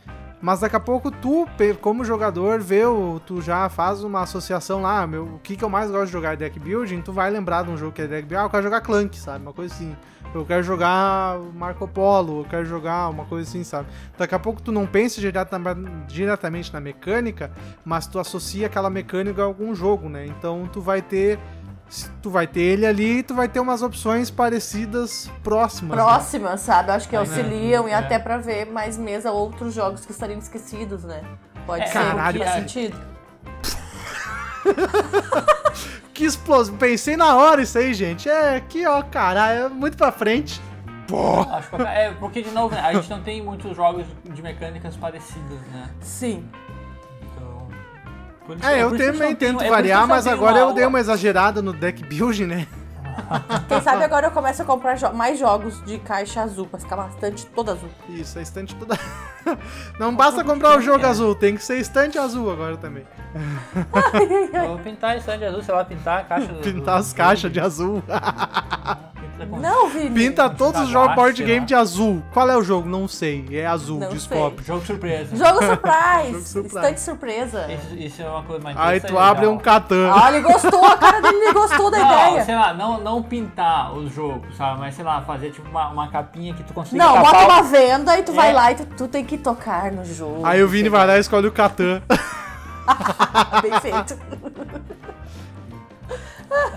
Mas 0.44 0.60
daqui 0.60 0.76
a 0.76 0.80
pouco 0.80 1.10
tu, 1.10 1.48
como 1.80 2.04
jogador, 2.04 2.60
vê 2.60 2.86
o, 2.86 3.18
tu 3.26 3.42
já 3.42 3.70
faz 3.70 4.04
uma 4.04 4.24
associação 4.24 4.82
lá, 4.82 5.08
meu, 5.08 5.24
o 5.24 5.40
que 5.40 5.56
que 5.56 5.64
eu 5.64 5.70
mais 5.70 5.90
gosto 5.90 6.08
de 6.08 6.12
jogar 6.12 6.34
é 6.34 6.36
deck 6.36 6.60
building, 6.60 7.02
tu 7.02 7.14
vai 7.14 7.32
lembrar 7.32 7.64
de 7.64 7.70
um 7.70 7.78
jogo 7.78 7.94
que 7.94 8.02
é 8.02 8.08
deck 8.08 8.28
building, 8.28 8.42
ah, 8.42 8.46
eu 8.46 8.50
quero 8.50 8.64
jogar 8.64 8.82
Clank, 8.82 9.18
sabe? 9.18 9.42
Uma 9.42 9.54
coisa 9.54 9.74
assim. 9.74 9.96
Eu 10.36 10.44
quero 10.46 10.62
jogar 10.62 11.40
Marco 11.56 11.88
Polo, 11.88 12.42
eu 12.42 12.46
quero 12.46 12.66
jogar 12.66 13.08
uma 13.08 13.24
coisa 13.24 13.48
assim, 13.48 13.64
sabe? 13.64 13.88
Daqui 14.18 14.36
a 14.36 14.40
pouco 14.40 14.62
tu 14.62 14.70
não 14.70 14.86
pensa 14.86 15.22
direta- 15.22 15.62
diretamente 16.08 16.74
na 16.74 16.82
mecânica, 16.82 17.50
mas 17.86 18.06
tu 18.06 18.20
associa 18.20 18.68
aquela 18.68 18.90
mecânica 18.90 19.42
a 19.42 19.46
algum 19.46 19.74
jogo, 19.74 20.10
né? 20.10 20.26
Então 20.26 20.68
tu 20.74 20.82
vai 20.82 21.02
ter 21.02 21.40
tu 22.22 22.30
vai 22.30 22.48
ter 22.48 22.62
ele 22.62 22.86
ali, 22.86 23.24
tu 23.24 23.34
vai 23.36 23.48
ter 23.48 23.60
umas 23.60 23.82
opções 23.82 24.30
parecidas 24.32 25.30
próximas. 25.44 25.98
né? 25.98 26.04
Próxima, 26.04 26.58
sabe? 26.58 26.90
Eu 26.90 26.96
acho 26.96 27.08
que 27.10 27.16
É, 27.16 27.20
auxiliam 27.20 27.88
e 27.88 27.92
é. 27.92 27.96
até 27.96 28.18
pra 28.20 28.38
ver 28.38 28.66
mais 28.66 28.98
mesa 28.98 29.32
outros 29.32 29.74
jogos 29.74 30.06
que 30.06 30.12
estariam 30.12 30.40
esquecidos, 30.40 31.04
né? 31.04 31.22
Pode 31.66 31.84
É, 31.84 31.88
ser 31.88 31.94
caralho, 31.94 32.40
que 32.40 32.46
faz 32.46 32.58
é. 32.58 32.60
sentido. 32.62 32.98
Que 36.14 36.26
explosão. 36.26 36.78
Pensei 36.78 37.18
na 37.18 37.36
hora 37.36 37.64
isso 37.64 37.76
aí, 37.78 37.92
gente. 37.94 38.30
É 38.30 38.56
aqui, 38.58 38.86
ó, 38.86 39.02
caralho, 39.02 39.66
é 39.66 39.70
muito 39.70 39.98
pra 39.98 40.12
frente. 40.12 40.62
Pô. 41.08 41.42
Acho 41.42 41.70
que 41.72 41.82
é 41.82 42.12
porque, 42.20 42.42
de 42.44 42.52
novo, 42.52 42.74
né, 42.76 42.82
a 42.82 42.94
gente 42.94 43.10
não 43.10 43.22
tem 43.22 43.42
muitos 43.42 43.76
jogos 43.76 44.06
de 44.24 44.42
mecânicas 44.42 44.96
parecidas, 44.96 45.60
né? 45.72 45.90
Sim. 46.02 46.48
Então. 48.50 48.70
É, 48.70 48.82
eu 48.84 48.96
também 48.98 49.36
tento 49.36 49.64
é 49.64 49.70
variar, 49.70 50.08
mas 50.08 50.28
agora 50.28 50.60
eu 50.60 50.74
dei 50.74 50.84
uma- 50.84 50.90
uma 50.90 51.00
exagerada 51.00 51.62
no 51.62 51.72
deck 51.74 52.04
build, 52.06 52.46
né? 52.46 52.68
Quem 53.70 53.80
sabe 53.82 54.04
agora 54.04 54.28
eu 54.28 54.32
começo 54.32 54.62
a 54.64 54.66
comprar 54.66 54.96
jo- 54.96 55.14
mais 55.14 55.38
jogos 55.38 55.84
de 55.86 56.00
caixa 56.00 56.42
azul, 56.42 56.66
pra 56.66 56.80
ficar 56.80 56.96
bastante 56.96 57.46
toda 57.46 57.74
azul. 57.74 57.90
Isso, 58.10 58.40
a 58.40 58.42
estante 58.42 58.74
toda. 58.76 58.98
Não 60.00 60.16
basta 60.16 60.44
comprar 60.44 60.78
o 60.78 60.82
jogo 60.82 61.06
é. 61.06 61.10
azul, 61.10 61.36
tem 61.36 61.56
que 61.56 61.64
ser 61.64 61.78
estante 61.78 62.18
azul 62.18 62.52
agora 62.52 62.76
também. 62.76 63.06
Eu 64.54 64.68
vou 64.70 64.80
pintar 64.80 65.12
a 65.12 65.18
estante 65.18 65.44
azul, 65.46 65.62
sei 65.62 65.76
lá, 65.76 65.86
pintar 65.86 66.20
a 66.22 66.24
caixa 66.24 66.48
do. 66.54 66.60
Pintar 66.62 66.96
do- 66.96 67.00
as 67.02 67.14
caixas 67.14 67.52
de 67.52 67.60
azul. 67.60 68.02
Não, 69.60 69.90
Vini. 69.90 70.10
Pinta 70.12 70.50
todos 70.50 70.82
os 70.82 70.88
Tá 70.88 70.92
jogos 70.94 71.16
board 71.16 71.38
sei 71.38 71.46
game 71.46 71.60
lá. 71.62 71.66
de 71.66 71.76
azul. 71.76 72.24
Qual 72.32 72.50
é 72.50 72.56
o 72.56 72.62
jogo? 72.64 72.88
Não 72.88 73.08
sei. 73.08 73.46
É 73.52 73.66
azul, 73.66 74.00
Não 74.00 74.10
descobre. 74.10 74.64
Jogo 74.64 74.86
surpresa. 74.86 75.36
Jogo 75.36 75.60
surprise. 75.66 76.60
Estante 76.68 77.02
surpresa. 77.02 77.68
Isso, 77.72 77.96
isso 77.98 78.22
é 78.22 78.30
uma 78.30 78.44
coisa 78.44 78.64
mais 78.64 78.78
Aí 78.78 79.00
tu 79.00 79.18
abre 79.18 79.42
legal. 79.42 79.56
um 79.56 79.58
Catan. 79.60 80.12
Ah, 80.14 80.30
ele 80.32 80.42
gostou, 80.42 80.86
a 80.86 80.98
cara 80.98 81.20
dele 81.22 81.38
ele 81.38 81.54
gostou 81.54 81.90
da 81.92 81.98
Não, 82.00 82.28
ideia. 82.30 82.46
sei 82.46 82.56
lá, 82.56 82.74
não, 82.74 83.00
não 83.02 83.24
pintar 83.24 83.94
os 83.94 84.14
jogos, 84.14 84.56
sabe? 84.56 84.80
Mas 84.80 84.96
sei 84.96 85.04
lá, 85.04 85.22
fazer 85.22 85.52
tipo 85.52 85.68
uma, 85.70 85.90
uma 85.90 86.08
capinha 86.10 86.54
que 86.54 86.64
tu 86.64 86.74
consiga 86.74 87.04
Não, 87.04 87.20
bota 87.22 87.46
uma 87.46 87.64
venda 87.64 88.18
e 88.18 88.24
tu 88.24 88.34
vai 88.34 88.52
É. 88.52 88.54
lá 88.54 88.72
e 88.72 88.76
tu, 88.76 88.86
tu 88.98 89.08
tem 89.08 89.26
que 89.26 89.38
tocar 89.38 89.92
no 89.92 90.06
jogo. 90.06 90.46
Aí 90.46 90.62
o 90.64 90.68
Vini 90.68 90.90
vai 90.90 91.06
lá 91.08 91.18
e 91.18 91.22
escolhe 91.22 91.48
o 91.48 91.52
Catan. 91.52 92.02
Bem 93.62 93.80
feito. 93.82 94.18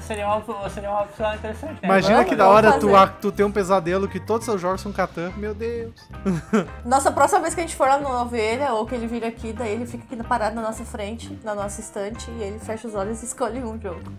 Seria 0.00 0.26
uma, 0.26 0.70
seria 0.70 0.90
uma 0.90 1.02
opção 1.02 1.34
interessante, 1.34 1.72
né? 1.74 1.78
Imagina 1.82 2.14
Vamos, 2.16 2.30
que 2.30 2.36
da 2.36 2.48
hora 2.48 2.78
tu, 2.78 2.94
a- 2.94 3.06
tu 3.08 3.32
ter 3.32 3.44
um 3.44 3.50
pesadelo 3.52 4.06
que 4.08 4.20
todos 4.20 4.42
os 4.42 4.44
seus 4.52 4.60
jogos 4.60 4.80
são 4.80 4.92
Catan. 4.92 5.32
Meu 5.36 5.54
Deus. 5.54 5.92
Nossa, 6.84 7.10
próxima 7.10 7.40
vez 7.40 7.54
que 7.54 7.60
a 7.60 7.64
gente 7.64 7.76
for 7.76 7.88
lá 7.88 7.98
no 7.98 8.08
Ovelha, 8.08 8.72
ou 8.72 8.86
que 8.86 8.94
ele 8.94 9.06
vir 9.06 9.24
aqui, 9.24 9.52
daí 9.52 9.72
ele 9.72 9.86
fica 9.86 10.04
aqui 10.04 10.22
parado 10.22 10.54
na 10.54 10.62
nossa 10.62 10.84
frente, 10.84 11.38
na 11.44 11.54
nossa 11.54 11.80
estante, 11.80 12.30
e 12.30 12.42
ele 12.42 12.58
fecha 12.58 12.86
os 12.88 12.94
olhos 12.94 13.22
e 13.22 13.26
escolhe 13.26 13.62
um 13.62 13.80
jogo. 13.80 14.12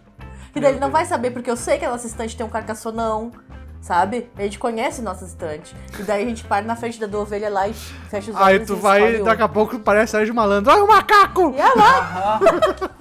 E 0.55 0.59
daí 0.59 0.71
ele 0.73 0.79
não 0.79 0.89
vai 0.91 1.05
saber, 1.05 1.31
porque 1.31 1.49
eu 1.51 1.57
sei 1.57 1.77
que 1.77 1.85
a 1.85 1.89
nossa 1.89 2.07
estante 2.07 2.35
tem 2.35 2.45
um 2.45 2.49
carcaçonão, 2.49 3.31
sabe? 3.79 4.29
A 4.37 4.41
gente 4.41 4.57
conhece 4.57 5.01
nossa 5.01 5.23
estante. 5.25 5.75
E 5.99 6.03
daí 6.03 6.23
a 6.23 6.27
gente 6.27 6.43
para 6.43 6.65
na 6.65 6.75
frente 6.75 6.99
da 6.99 7.05
do 7.07 7.19
Ovelha 7.21 7.49
lá 7.49 7.67
e 7.67 7.73
fecha 7.73 8.31
os 8.31 8.37
olhos 8.37 8.47
Aí 8.47 8.59
tu 8.65 8.73
e 8.73 8.75
vai, 8.75 9.21
um. 9.21 9.23
daqui 9.23 9.41
a 9.43 9.47
pouco 9.47 9.77
parece 9.79 10.11
Sérgio 10.13 10.33
Malandro. 10.33 10.71
Olha 10.71 10.83
o 10.83 10.87
macaco! 10.87 11.53
E 11.55 11.59
é 11.59 11.73
lá! 11.73 12.39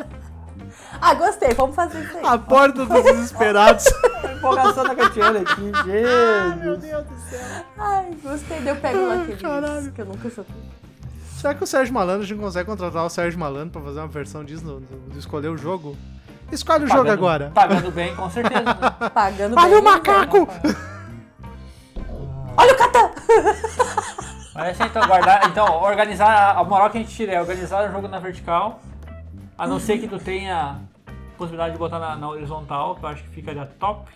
Ah, 1.08 1.14
gostei, 1.14 1.54
vamos 1.54 1.76
fazer 1.76 2.00
isso 2.02 2.16
aí. 2.16 2.26
A 2.26 2.36
porta 2.38 2.84
dos 2.84 3.02
desesperados. 3.04 3.86
A 4.24 4.32
empolgação 4.34 4.82
da 4.84 4.94
Catiana 4.94 5.40
aqui, 5.40 5.62
gente. 5.62 6.56
Meu 6.64 6.76
Deus 6.76 7.04
do 7.06 7.16
céu. 7.30 7.40
Ai, 7.78 8.16
gostei, 8.22 8.58
daí 8.60 8.68
eu 8.68 8.76
pego 8.76 9.06
lá 9.06 9.14
Ai, 9.14 9.36
caralho. 9.40 9.92
que 9.92 10.00
eu 10.00 10.06
nunca 10.06 10.28
joguei. 10.28 10.54
Será 11.38 11.54
que 11.54 11.62
o 11.62 11.66
Sérgio 11.66 11.94
Malandro, 11.94 12.22
a 12.22 12.26
gente 12.26 12.40
consegue 12.40 12.64
contratar 12.68 13.04
o 13.04 13.10
Sérgio 13.10 13.38
Malandro 13.38 13.70
pra 13.70 13.82
fazer 13.82 14.00
uma 14.00 14.08
versão 14.08 14.42
disso, 14.44 14.64
no, 14.64 14.80
no- 14.80 15.10
de 15.10 15.18
escolher 15.18 15.48
o 15.48 15.56
jogo? 15.56 15.96
Escolhe 16.50 16.84
o 16.84 16.88
jogo 16.88 17.00
Pagando- 17.02 17.12
agora. 17.18 17.50
Pagando 17.54 17.90
bem, 17.92 18.14
com 18.16 18.28
certeza. 18.30 18.62
né? 18.64 18.74
Pagando 19.14 19.56
Olha 19.58 19.68
bem, 19.68 19.78
o 19.78 19.82
macaco! 19.84 20.48
Olha 22.56 22.72
o 22.72 22.76
Catan! 22.76 23.10
Mas 24.54 24.68
assim, 24.80 24.84
então, 24.90 25.06
guardar. 25.06 25.46
Então, 25.48 25.82
organizar. 25.82 26.56
A 26.56 26.64
moral 26.64 26.88
que 26.88 26.96
a 26.98 27.00
gente 27.02 27.14
tira 27.14 27.32
é 27.32 27.40
organizar 27.40 27.88
o 27.88 27.92
jogo 27.92 28.08
na 28.08 28.18
vertical. 28.18 28.80
A 29.58 29.66
não 29.66 29.78
ser 29.78 29.98
que 29.98 30.08
tu 30.08 30.18
tenha 30.18 30.78
possibilidade 31.36 31.72
de 31.72 31.78
botar 31.78 31.98
na, 31.98 32.16
na 32.16 32.28
horizontal, 32.28 32.96
que 32.96 33.04
eu 33.04 33.08
acho 33.08 33.22
que 33.24 33.30
ficaria 33.30 33.66
top. 33.78 34.10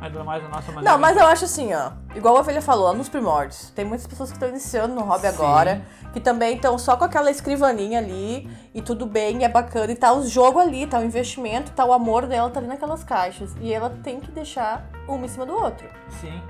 Mas 0.00 0.14
é 0.14 0.22
mais 0.22 0.44
a 0.44 0.48
nossa 0.48 0.70
maneira. 0.70 0.92
Não, 0.92 0.98
mas 0.98 1.16
eu 1.16 1.26
acho 1.26 1.44
assim, 1.44 1.74
ó. 1.74 1.90
Igual 2.14 2.36
a 2.36 2.40
Ovelha 2.40 2.62
falou, 2.62 2.94
nos 2.94 3.08
primórdios. 3.08 3.70
Tem 3.70 3.84
muitas 3.84 4.06
pessoas 4.06 4.30
que 4.30 4.36
estão 4.36 4.48
iniciando 4.48 4.94
no 4.94 5.02
hobby 5.02 5.22
Sim. 5.22 5.34
agora, 5.34 5.82
que 6.12 6.20
também 6.20 6.54
estão 6.54 6.78
só 6.78 6.96
com 6.96 7.04
aquela 7.04 7.30
escrivaninha 7.30 7.98
ali, 7.98 8.48
e 8.72 8.80
tudo 8.80 9.06
bem, 9.06 9.44
é 9.44 9.48
bacana, 9.48 9.90
e 9.90 9.96
tá 9.96 10.12
o 10.12 10.24
jogo 10.24 10.60
ali, 10.60 10.86
tá 10.86 11.00
o 11.00 11.04
investimento, 11.04 11.72
tá 11.72 11.84
o 11.84 11.92
amor 11.92 12.26
dela, 12.26 12.48
tá 12.48 12.60
ali 12.60 12.68
naquelas 12.68 13.02
caixas. 13.02 13.56
E 13.60 13.72
ela 13.72 13.90
tem 13.90 14.20
que 14.20 14.30
deixar 14.30 14.88
uma 15.08 15.26
em 15.26 15.28
cima 15.28 15.44
do 15.44 15.54
outro. 15.54 15.88
Sim. 16.20 16.40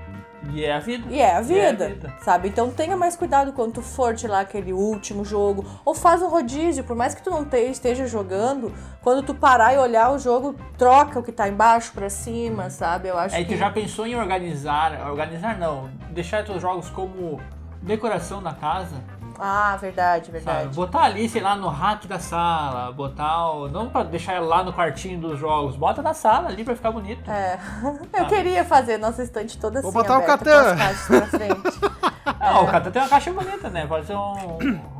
E 0.53 0.63
é 0.63 0.73
a 0.73 0.79
vida. 0.79 1.05
E 1.09 1.19
é 1.19 1.35
a 1.35 1.41
vida, 1.41 1.87
vida. 1.89 2.13
sabe? 2.21 2.47
Então 2.47 2.71
tenha 2.71 2.95
mais 2.95 3.15
cuidado 3.15 3.51
quando 3.53 3.73
tu 3.73 3.81
for 3.81 4.13
de 4.13 4.27
lá 4.27 4.39
aquele 4.39 4.71
último 4.73 5.23
jogo. 5.25 5.65
Ou 5.83 5.93
faz 5.93 6.21
um 6.21 6.29
rodízio, 6.29 6.83
por 6.83 6.95
mais 6.95 7.13
que 7.13 7.21
tu 7.21 7.29
não 7.29 7.43
te- 7.45 7.57
esteja 7.69 8.07
jogando, 8.07 8.73
quando 9.01 9.21
tu 9.23 9.35
parar 9.35 9.73
e 9.73 9.77
olhar 9.77 10.11
o 10.11 10.17
jogo, 10.17 10.55
troca 10.77 11.19
o 11.19 11.23
que 11.23 11.31
tá 11.31 11.47
embaixo 11.47 11.91
pra 11.93 12.09
cima, 12.09 12.69
sabe? 12.69 13.09
Eu 13.09 13.17
acho 13.17 13.35
Aí 13.35 13.43
que. 13.45 13.53
tu 13.53 13.57
já 13.59 13.69
pensou 13.69 14.07
em 14.07 14.15
organizar. 14.15 15.07
Organizar 15.09 15.57
não. 15.57 15.89
Deixar 16.11 16.43
teus 16.45 16.61
jogos 16.61 16.89
como 16.89 17.39
decoração 17.81 18.41
da 18.41 18.53
casa. 18.53 18.95
Ah, 19.39 19.77
verdade, 19.79 20.25
Sabe? 20.25 20.39
verdade. 20.39 20.75
Botar 20.75 21.03
ali, 21.03 21.29
sei 21.29 21.41
lá, 21.41 21.55
no 21.55 21.69
rack 21.69 22.07
da 22.07 22.19
sala. 22.19 22.91
Botar 22.91 23.51
o. 23.51 23.67
Não 23.69 23.89
pra 23.89 24.03
deixar 24.03 24.41
lá 24.41 24.63
no 24.63 24.73
quartinho 24.73 25.19
dos 25.19 25.39
jogos. 25.39 25.75
Bota 25.75 26.01
na 26.01 26.13
sala 26.13 26.49
ali 26.49 26.63
pra 26.63 26.75
ficar 26.75 26.91
bonito. 26.91 27.29
É. 27.29 27.57
Eu 28.19 28.25
queria 28.27 28.63
fazer 28.65 28.97
nossa 28.97 29.23
estante 29.23 29.57
toda 29.57 29.81
Vou 29.81 29.89
assim, 29.89 29.97
botar 29.97 30.19
o 30.19 30.23
aberta, 30.23 30.45
Catan. 30.45 30.63
com 30.63 30.69
as 30.69 30.77
caixas 30.77 31.07
pra 31.07 31.25
frente. 31.39 31.79
Ah, 32.41 32.61
o 32.61 32.67
Catan 32.67 32.91
tem 32.91 33.01
uma 33.01 33.09
caixa 33.09 33.33
bonita, 33.33 33.69
né? 33.69 33.85
Pode 33.87 34.05
ser 34.05 34.15
um, 34.15 34.33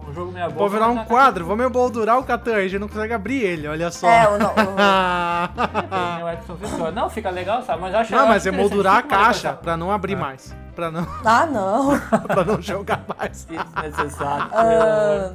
um 0.10 0.13
jogo 0.13 0.30
meia 0.32 0.47
boca. 0.47 0.60
Vou 0.60 0.67
virar 0.69 0.88
um 0.89 0.93
uma 0.93 1.06
quadro, 1.06 1.45
vou 1.45 1.56
me 1.56 1.63
emoldurar 1.63 2.17
o 2.19 2.23
Catan, 2.23 2.56
aí 2.56 2.65
a 2.65 2.67
gente 2.67 2.80
não 2.82 2.88
consegue 2.89 3.13
abrir 3.13 3.41
ele, 3.43 3.67
olha 3.67 3.89
só. 3.91 4.10
É, 4.10 4.28
o, 4.28 4.38
no- 4.38 4.47
o- 4.47 4.49
o. 6.88 6.91
Não, 6.91 7.10
fica 7.10 7.30
legal, 7.30 7.62
sabe? 7.62 7.82
Mas 7.82 7.93
eu 7.93 7.99
acho 7.99 8.13
Não, 8.15 8.28
mas 8.28 8.45
emoldurar 8.45 8.97
a 8.97 9.04
caixa 9.04 9.54
pra 9.54 9.78
não 9.78 9.89
abrir 9.91 10.15
mais. 10.17 10.54
Pra 10.80 10.89
não, 10.89 11.08
Ah, 11.26 11.46
não. 11.46 12.00
pra 12.26 12.46
não 12.46 12.62
jogar 12.62 13.04
mais. 13.18 13.46
Desnecessário. 13.46 14.50
Ah, 14.54 15.34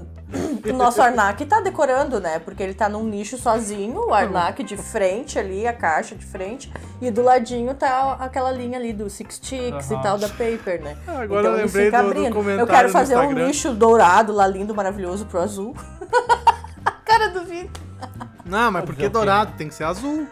o 0.66 0.72
nosso 0.72 1.02
Arnak 1.02 1.44
tá 1.44 1.60
decorando, 1.60 2.18
né? 2.18 2.38
Porque 2.38 2.62
ele 2.62 2.72
tá 2.72 2.88
num 2.88 3.04
nicho 3.04 3.36
sozinho, 3.36 4.08
o 4.08 4.14
Arnak 4.14 4.64
de 4.64 4.74
frente 4.78 5.38
ali, 5.38 5.66
a 5.66 5.72
caixa 5.74 6.16
de 6.16 6.24
frente, 6.24 6.72
e 7.00 7.10
do 7.10 7.22
ladinho 7.22 7.74
tá 7.74 8.16
aquela 8.18 8.50
linha 8.50 8.78
ali 8.78 8.94
do 8.94 9.10
Six 9.10 9.38
Aham. 9.52 9.98
e 9.98 10.02
tal 10.02 10.16
da 10.18 10.28
Paper, 10.28 10.82
né? 10.82 10.96
Ah, 11.06 11.20
agora 11.20 11.46
eu 11.48 11.52
ele 11.56 11.62
lembrei 11.64 11.84
fica 11.86 11.98
do- 11.98 12.04
do 12.04 12.10
abrindo. 12.10 12.34
comentário 12.34 12.60
Eu 12.62 12.66
quero 12.66 12.88
fazer 12.88 13.18
um 13.18 13.32
nicho 13.32 13.72
dourado 13.74 14.32
lá, 14.32 14.46
lindo, 14.46 14.74
maravilhoso, 14.74 15.26
pro 15.26 15.40
azul. 15.42 15.76
a 16.86 16.90
cara 16.90 17.28
do 17.28 17.44
Vini. 17.44 17.70
Não, 18.46 18.72
mas 18.72 18.84
porque 18.86 19.10
dourado 19.10 19.52
tem 19.58 19.68
que 19.68 19.74
ser 19.74 19.84
azul. 19.84 20.26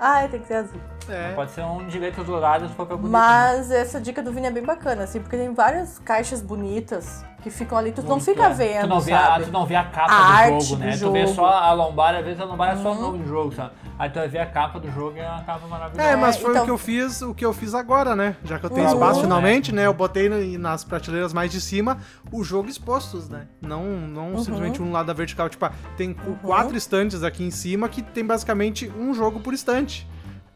Ai, 0.00 0.26
tem 0.28 0.40
que 0.40 0.48
ser 0.48 0.54
azul. 0.54 0.80
É. 1.08 1.32
Pode 1.32 1.50
ser 1.50 1.62
um 1.64 1.86
de 1.86 1.98
letras 1.98 2.26
douradas 2.26 2.70
se 2.70 2.76
for 2.76 2.86
pra 2.86 2.96
bonito. 2.96 3.10
Mas 3.12 3.70
essa 3.70 4.00
dica 4.00 4.22
do 4.22 4.32
Vini 4.32 4.46
é 4.46 4.50
bem 4.50 4.62
bacana, 4.62 5.04
assim, 5.04 5.20
porque 5.20 5.36
tem 5.36 5.52
várias 5.52 5.98
caixas 5.98 6.40
bonitas 6.42 7.24
que 7.42 7.50
ficam 7.50 7.76
ali, 7.76 7.90
tu 7.90 8.02
não 8.02 8.10
Muito, 8.10 8.24
fica 8.24 8.44
é. 8.44 8.50
vendo, 8.54 8.82
tu 8.82 8.88
não 8.88 9.00
vê 9.00 9.12
a, 9.12 9.20
sabe? 9.26 9.44
tu 9.46 9.50
não 9.50 9.66
vê 9.66 9.74
a 9.74 9.84
capa 9.84 10.12
A 10.12 10.48
do 10.50 10.60
jogo, 10.60 10.76
do 10.76 10.78
né? 10.78 10.96
Tu 10.96 11.10
vê 11.10 11.26
só 11.26 11.46
a 11.48 11.72
lombar, 11.72 12.14
às 12.14 12.24
vezes 12.24 12.40
a 12.40 12.44
lombar 12.44 12.72
é 12.72 12.76
só 12.80 12.92
o 12.92 12.94
nome 12.94 13.18
do 13.18 13.26
jogo, 13.28 13.52
sabe? 13.52 13.72
Aí 13.98 14.08
tu 14.10 14.14
vai 14.20 14.28
ver 14.28 14.38
a 14.38 14.46
capa 14.46 14.78
do 14.78 14.88
jogo 14.92 15.16
e 15.16 15.20
é 15.20 15.28
uma 15.28 15.42
capa 15.42 15.66
maravilhosa. 15.66 16.08
É, 16.08 16.14
mas 16.14 16.36
foi 16.36 16.50
então- 16.50 16.62
o 16.62 16.64
que 16.66 16.70
eu 16.70 16.78
fiz, 16.78 17.20
o 17.20 17.34
que 17.34 17.44
eu 17.44 17.52
fiz 17.52 17.74
agora, 17.74 18.14
né? 18.14 18.36
Já 18.44 18.60
que 18.60 18.66
eu 18.66 18.70
tenho 18.70 18.86
Uhum. 18.86 18.92
espaço 18.94 19.20
finalmente, 19.22 19.74
né? 19.74 19.86
Eu 19.86 19.92
botei 19.94 20.28
nas 20.56 20.84
prateleiras 20.84 21.32
mais 21.32 21.50
de 21.50 21.60
cima 21.60 21.98
o 22.30 22.44
jogo 22.44 22.68
expostos, 22.68 23.28
né? 23.28 23.48
Não, 23.60 23.82
não 23.84 24.34
Uhum. 24.34 24.38
simplesmente 24.38 24.80
um 24.80 24.92
lado 24.92 25.06
da 25.06 25.12
vertical. 25.12 25.48
Tipo, 25.48 25.64
ah, 25.66 25.72
tem 25.96 26.14
cu- 26.14 26.36
quatro 26.42 26.76
estantes 26.76 27.24
aqui 27.24 27.42
em 27.44 27.50
cima 27.50 27.88
que 27.88 28.02
tem 28.02 28.24
basicamente 28.24 28.88
um 28.96 29.12
jogo 29.12 29.40
por 29.40 29.52
estante. 29.52 30.08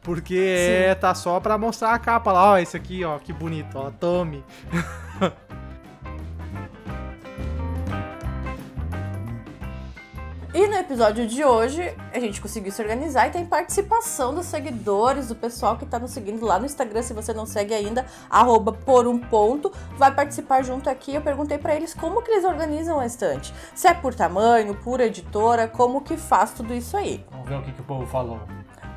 Porque 0.07 0.37
é, 0.39 0.95
tá 0.95 1.13
só 1.13 1.37
pra 1.37 1.57
mostrar 1.57 1.93
a 1.93 1.99
capa 1.99 2.31
lá, 2.31 2.51
ó, 2.51 2.57
esse 2.57 2.77
aqui, 2.77 3.03
ó, 3.03 3.19
que 3.19 3.33
bonito, 3.33 3.77
ó, 3.77 3.91
tome. 3.91 4.41
E 10.53 10.65
no 10.65 10.75
episódio 10.75 11.27
de 11.27 11.43
hoje, 11.43 11.93
a 12.11 12.19
gente 12.19 12.41
conseguiu 12.41 12.71
se 12.71 12.81
organizar 12.81 13.27
e 13.27 13.31
tem 13.31 13.45
participação 13.45 14.33
dos 14.33 14.47
seguidores, 14.47 15.27
do 15.27 15.35
pessoal 15.35 15.77
que 15.77 15.85
tá 15.85 15.99
nos 15.99 16.09
seguindo 16.09 16.43
lá 16.43 16.57
no 16.57 16.65
Instagram, 16.65 17.03
se 17.03 17.13
você 17.13 17.31
não 17.31 17.45
segue 17.45 17.75
ainda, 17.75 18.07
arroba 18.27 18.71
por 18.71 19.05
um 19.05 19.19
ponto, 19.19 19.71
vai 19.97 20.11
participar 20.11 20.63
junto 20.63 20.89
aqui. 20.89 21.13
Eu 21.13 21.21
perguntei 21.21 21.59
pra 21.59 21.75
eles 21.75 21.93
como 21.93 22.23
que 22.23 22.31
eles 22.31 22.43
organizam 22.43 22.99
a 22.99 23.05
estante. 23.05 23.53
Se 23.75 23.87
é 23.87 23.93
por 23.93 24.15
tamanho, 24.15 24.73
por 24.73 24.99
editora, 24.99 25.67
como 25.67 26.01
que 26.01 26.17
faz 26.17 26.53
tudo 26.53 26.73
isso 26.73 26.97
aí. 26.97 27.23
Vamos 27.29 27.47
ver 27.47 27.55
o 27.57 27.61
que, 27.61 27.71
que 27.73 27.81
o 27.81 27.85
povo 27.85 28.07
falou. 28.07 28.39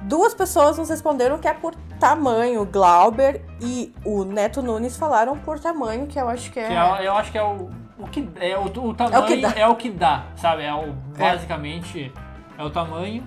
Duas 0.02 0.32
pessoas 0.34 0.78
nos 0.78 0.88
responderam 0.88 1.38
que 1.38 1.46
é 1.46 1.52
por 1.54 1.74
tamanho, 1.98 2.64
Glauber 2.64 3.42
e 3.60 3.92
o 4.04 4.24
Neto 4.24 4.62
Nunes 4.62 4.96
falaram 4.96 5.36
por 5.38 5.58
tamanho, 5.60 6.06
que 6.06 6.18
eu 6.18 6.28
acho 6.28 6.50
que 6.50 6.58
é... 6.58 6.66
Que 6.68 6.72
é- 6.72 7.06
eu 7.06 7.12
acho 7.14 7.30
que 7.30 7.38
é 7.38 7.42
o, 7.42 7.70
o 7.98 8.06
que 8.08 8.28
é 8.40 8.56
o, 8.56 8.64
o 8.64 8.94
tamanho 8.94 9.26
que 9.26 9.36
dá. 9.36 9.52
é 9.56 9.66
o 9.66 9.76
que 9.76 9.90
dá, 9.90 10.24
sabe? 10.36 10.62
É 10.62 10.72
o 10.74 10.92
basicamente 11.18 12.12
é 12.58 12.64
o 12.64 12.70
tamanho. 12.70 13.24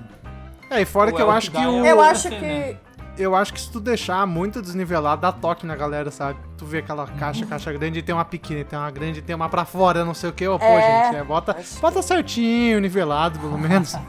É, 0.70 0.82
e 0.82 0.86
fora 0.86 1.12
que 1.12 1.20
é 1.20 1.24
eu 1.24 1.28
o 1.28 1.32
acho 1.32 1.52
que 1.52 1.58
que 1.58 1.64
dá, 1.64 1.70
o. 1.70 1.86
é 1.86 1.92
Eu 1.92 1.98
o- 1.98 2.02
acho 2.02 2.22
você, 2.24 2.30
que... 2.36 2.42
né? 2.46 2.78
Eu 3.16 3.36
acho 3.36 3.54
que 3.54 3.62
se 3.62 3.72
tu 3.72 3.80
deixar 3.80 4.26
muito 4.26 4.60
desnivelado, 4.60 5.22
dá 5.22 5.32
toque 5.32 5.68
na 5.68 5.76
galera, 5.76 6.10
sabe? 6.10 6.40
Tu 6.58 6.66
vê 6.66 6.80
aquela 6.80 7.06
caixa, 7.06 7.46
caixa 7.46 7.72
grande 7.72 8.00
e 8.00 8.02
tem 8.02 8.16
uma 8.16 8.26
pequena, 8.26 8.64
tem 8.66 8.80
uma 8.80 8.90
grande, 8.90 9.22
tem 9.22 9.36
uma 9.36 9.48
pra 9.48 9.66
fora, 9.66 10.04
não 10.04 10.16
sei 10.16 10.32
o 10.32 10.34
que. 10.34 10.48
Ô, 10.48 10.58
pô, 10.58 10.66
É, 10.66 11.04
gente, 11.06 11.18
é, 11.18 11.24
bota, 11.24 11.56
bota 11.80 12.02
certinho, 12.02 12.80
nivelado, 12.82 13.38
pelo 13.38 13.56
menos. 13.60 13.94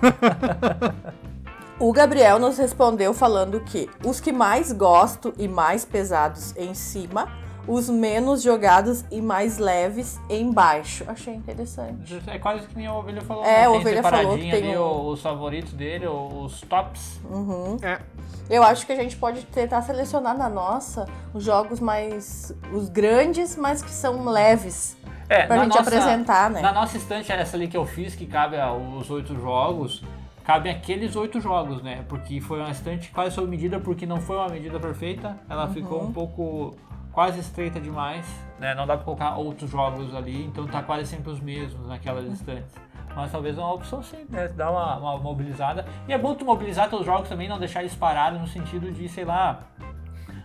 O 1.79 1.93
Gabriel 1.93 2.39
nos 2.39 2.57
respondeu 2.57 3.13
falando 3.13 3.61
que 3.61 3.91
os 4.05 4.21
que 4.21 4.33
mais 4.33 4.73
gosto 4.73 5.35
e 5.37 5.49
mais 5.49 5.85
pesados 5.85 6.57
em 6.57 6.73
cima, 6.73 7.29
os 7.67 7.89
menos 7.89 8.43
jogados 8.43 9.05
e 9.11 9.21
mais 9.21 9.59
leves 9.59 10.21
embaixo. 10.31 11.05
Achei 11.09 11.35
interessante. 11.35 12.23
É 12.29 12.39
quase 12.39 12.67
que 12.69 12.77
nem 12.77 12.87
a 12.87 12.95
Ovelha 12.95 13.21
falou. 13.23 13.43
É, 13.45 13.47
né? 13.47 13.65
a 13.65 13.71
Tem 13.71 13.79
Ovelha 13.81 14.03
falou 14.03 14.35
que 14.39 14.51
tem 14.51 14.53
ali 14.53 14.79
um- 14.79 15.07
os 15.09 15.21
favoritos 15.21 15.73
dele, 15.73 16.07
os 16.07 16.61
tops. 16.63 17.21
Uhum. 17.29 17.77
É. 17.83 18.01
Eu 18.49 18.63
acho 18.63 18.87
que 18.87 18.93
a 18.93 18.97
gente 18.97 19.17
pode 19.17 19.43
tentar 19.47 19.81
selecionar 19.83 20.37
na 20.37 20.49
nossa 20.49 21.07
os 21.33 21.43
jogos 21.43 21.81
mais. 21.81 22.55
os 22.73 22.89
grandes, 22.89 23.57
mas 23.57 23.83
que 23.83 23.91
são 23.91 24.25
leves. 24.27 24.97
É, 25.29 25.47
Pra 25.47 25.57
na 25.57 25.65
gente 25.65 25.77
nossa- 25.77 25.89
apresentar, 25.89 26.51
né? 26.51 26.61
Na 26.61 26.71
nossa 26.73 26.99
estante, 26.99 27.33
essa 27.33 27.57
ali 27.57 27.67
que 27.67 27.77
eu 27.77 27.87
fiz, 27.87 28.15
que 28.15 28.27
cabe 28.27 28.61
aos 28.61 29.09
oito 29.11 29.35
jogos, 29.41 30.05
cabem 30.45 30.71
aqueles 30.71 31.17
oito 31.17 31.41
jogos, 31.41 31.83
né? 31.83 32.05
Porque 32.09 32.41
foi 32.41 32.61
uma 32.61 32.71
estante 32.71 33.11
quase 33.11 33.35
sob 33.35 33.49
medida, 33.49 33.81
porque 33.81 34.07
não 34.07 34.21
foi 34.21 34.37
uma 34.37 34.49
medida 34.49 34.79
perfeita. 34.79 35.37
Ela 35.49 35.69
ficou 35.69 36.01
Uhum. 36.03 36.09
um 36.09 36.13
pouco 36.13 36.77
quase 37.13 37.41
estreita 37.41 37.81
demais, 37.81 38.27
né? 38.61 38.75
Não 38.75 38.87
dá 38.87 38.95
pra 38.97 39.05
colocar 39.05 39.37
outros 39.37 39.71
jogos 39.71 40.15
ali, 40.15 40.45
então 40.45 40.67
tá 40.67 40.83
quase 40.83 41.07
sempre 41.07 41.31
os 41.33 41.41
mesmos 41.41 41.87
naquelas 41.89 42.25
estantes. 42.27 42.75
Mas 43.17 43.31
talvez 43.31 43.57
é 43.57 43.61
uma 43.61 43.73
opção 43.73 44.03
sim, 44.03 44.27
né? 44.29 44.49
Dar 44.49 44.71
uma, 44.71 44.97
uma 44.97 45.19
mobilizada. 45.19 45.87
E 46.09 46.13
é 46.13 46.19
bom 46.19 46.35
tu 46.35 46.45
mobilizar 46.45 46.91
teus 46.91 47.07
jogos 47.07 47.29
também, 47.29 47.49
não 47.49 47.59
deixar 47.59 47.81
eles 47.81 47.95
parados 47.95 48.41
no 48.41 48.47
sentido 48.49 48.91
de, 48.91 49.09
sei 49.09 49.25
lá, 49.25 49.61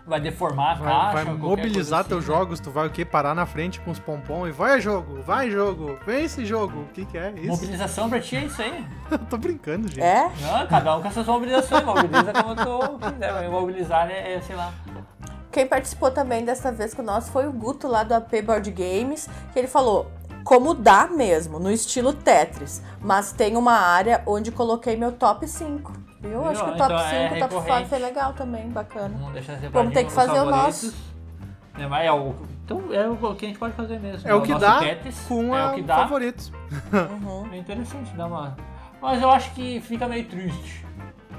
vai 0.09 0.19
deformar 0.19 0.71
a 0.71 0.75
Vai, 0.75 0.91
caixa. 0.91 1.13
vai 1.25 1.35
mobilizar 1.37 2.03
teus 2.03 2.23
assim, 2.23 2.31
né? 2.31 2.37
jogos, 2.37 2.59
tu 2.59 2.71
vai 2.71 2.87
o 2.87 2.89
quê? 2.89 3.05
Parar 3.05 3.35
na 3.35 3.45
frente 3.45 3.79
com 3.79 3.91
os 3.91 3.99
pompom 3.99 4.47
e 4.47 4.51
vai 4.51 4.81
jogo, 4.81 5.21
vai 5.21 5.49
jogo, 5.49 5.97
vem 6.05 6.25
esse 6.25 6.45
jogo. 6.45 6.81
O 6.81 6.85
que 6.87 7.05
que 7.05 7.17
é 7.17 7.31
isso? 7.37 7.47
Mobilização 7.47 8.09
pra 8.09 8.19
ti 8.19 8.35
é 8.35 8.45
isso 8.45 8.61
aí. 8.61 8.85
Eu 9.11 9.19
tô 9.29 9.37
brincando, 9.37 9.87
gente. 9.87 10.01
É? 10.01 10.29
Não, 10.41 10.67
cada 10.67 10.97
um 10.97 11.01
com 11.01 11.07
as 11.07 11.13
suas 11.13 11.27
mobilizações. 11.27 11.85
Mobiliza 11.85 12.33
como 12.33 12.55
tu 12.55 12.99
quiser. 13.11 13.33
Mas 13.33 13.49
mobilizar 13.49 14.09
é, 14.09 14.33
é, 14.33 14.41
sei 14.41 14.55
lá. 14.55 14.73
Quem 15.51 15.65
participou 15.65 16.11
também 16.11 16.43
dessa 16.43 16.71
vez 16.71 16.93
com 16.93 17.01
nós 17.01 17.29
foi 17.29 17.47
o 17.47 17.51
Guto 17.51 17.87
lá 17.87 18.03
do 18.03 18.13
AP 18.13 18.41
Board 18.43 18.69
Games, 18.71 19.29
que 19.53 19.59
ele 19.59 19.67
falou 19.67 20.11
como 20.43 20.73
dá 20.73 21.07
mesmo, 21.07 21.59
no 21.59 21.71
estilo 21.71 22.13
Tetris, 22.13 22.81
mas 23.01 23.31
tem 23.31 23.55
uma 23.57 23.73
área 23.73 24.23
onde 24.25 24.51
coloquei 24.51 24.95
meu 24.95 25.11
top 25.11 25.47
5. 25.47 26.08
Eu 26.21 26.29
Viu? 26.29 26.45
acho 26.49 26.63
que 26.63 26.69
o 26.69 26.77
top 26.77 26.83
Então 26.93 26.99
5 26.99 27.13
é 27.13 27.27
top 27.39 27.53
5 27.53 27.59
recorrente. 27.61 27.89
foi 27.89 27.99
legal 27.99 28.33
também, 28.33 28.69
bacana. 28.69 29.15
Vamos 29.17 29.33
deixar 29.33 29.55
Vamos 29.71 29.93
ter 29.93 30.01
que 30.03 30.09
os 30.09 30.13
fazer 30.15 30.39
o 30.39 30.45
nosso. 30.45 30.93
É, 31.77 31.87
mas 31.87 32.05
é 32.05 32.11
o, 32.11 32.35
então 32.65 32.83
é 32.91 33.07
o 33.07 33.35
que 33.35 33.45
a 33.45 33.47
gente 33.47 33.57
pode 33.59 33.73
fazer 33.73 33.99
mesmo. 33.99 34.27
É 34.29 34.33
o 34.33 34.41
que 34.41 34.53
dá 34.53 34.79
com 35.27 35.55
é 35.55 35.67
o 35.71 35.73
que 35.75 35.81
dá. 35.81 35.95
favoritos. 35.95 36.51
Uhum. 36.91 37.49
É 37.53 37.57
interessante, 37.57 38.13
dá 38.15 38.27
uma. 38.27 38.57
Mas 39.01 39.21
eu 39.21 39.31
acho 39.31 39.51
que 39.53 39.79
fica 39.81 40.07
meio 40.07 40.25
triste. 40.25 40.85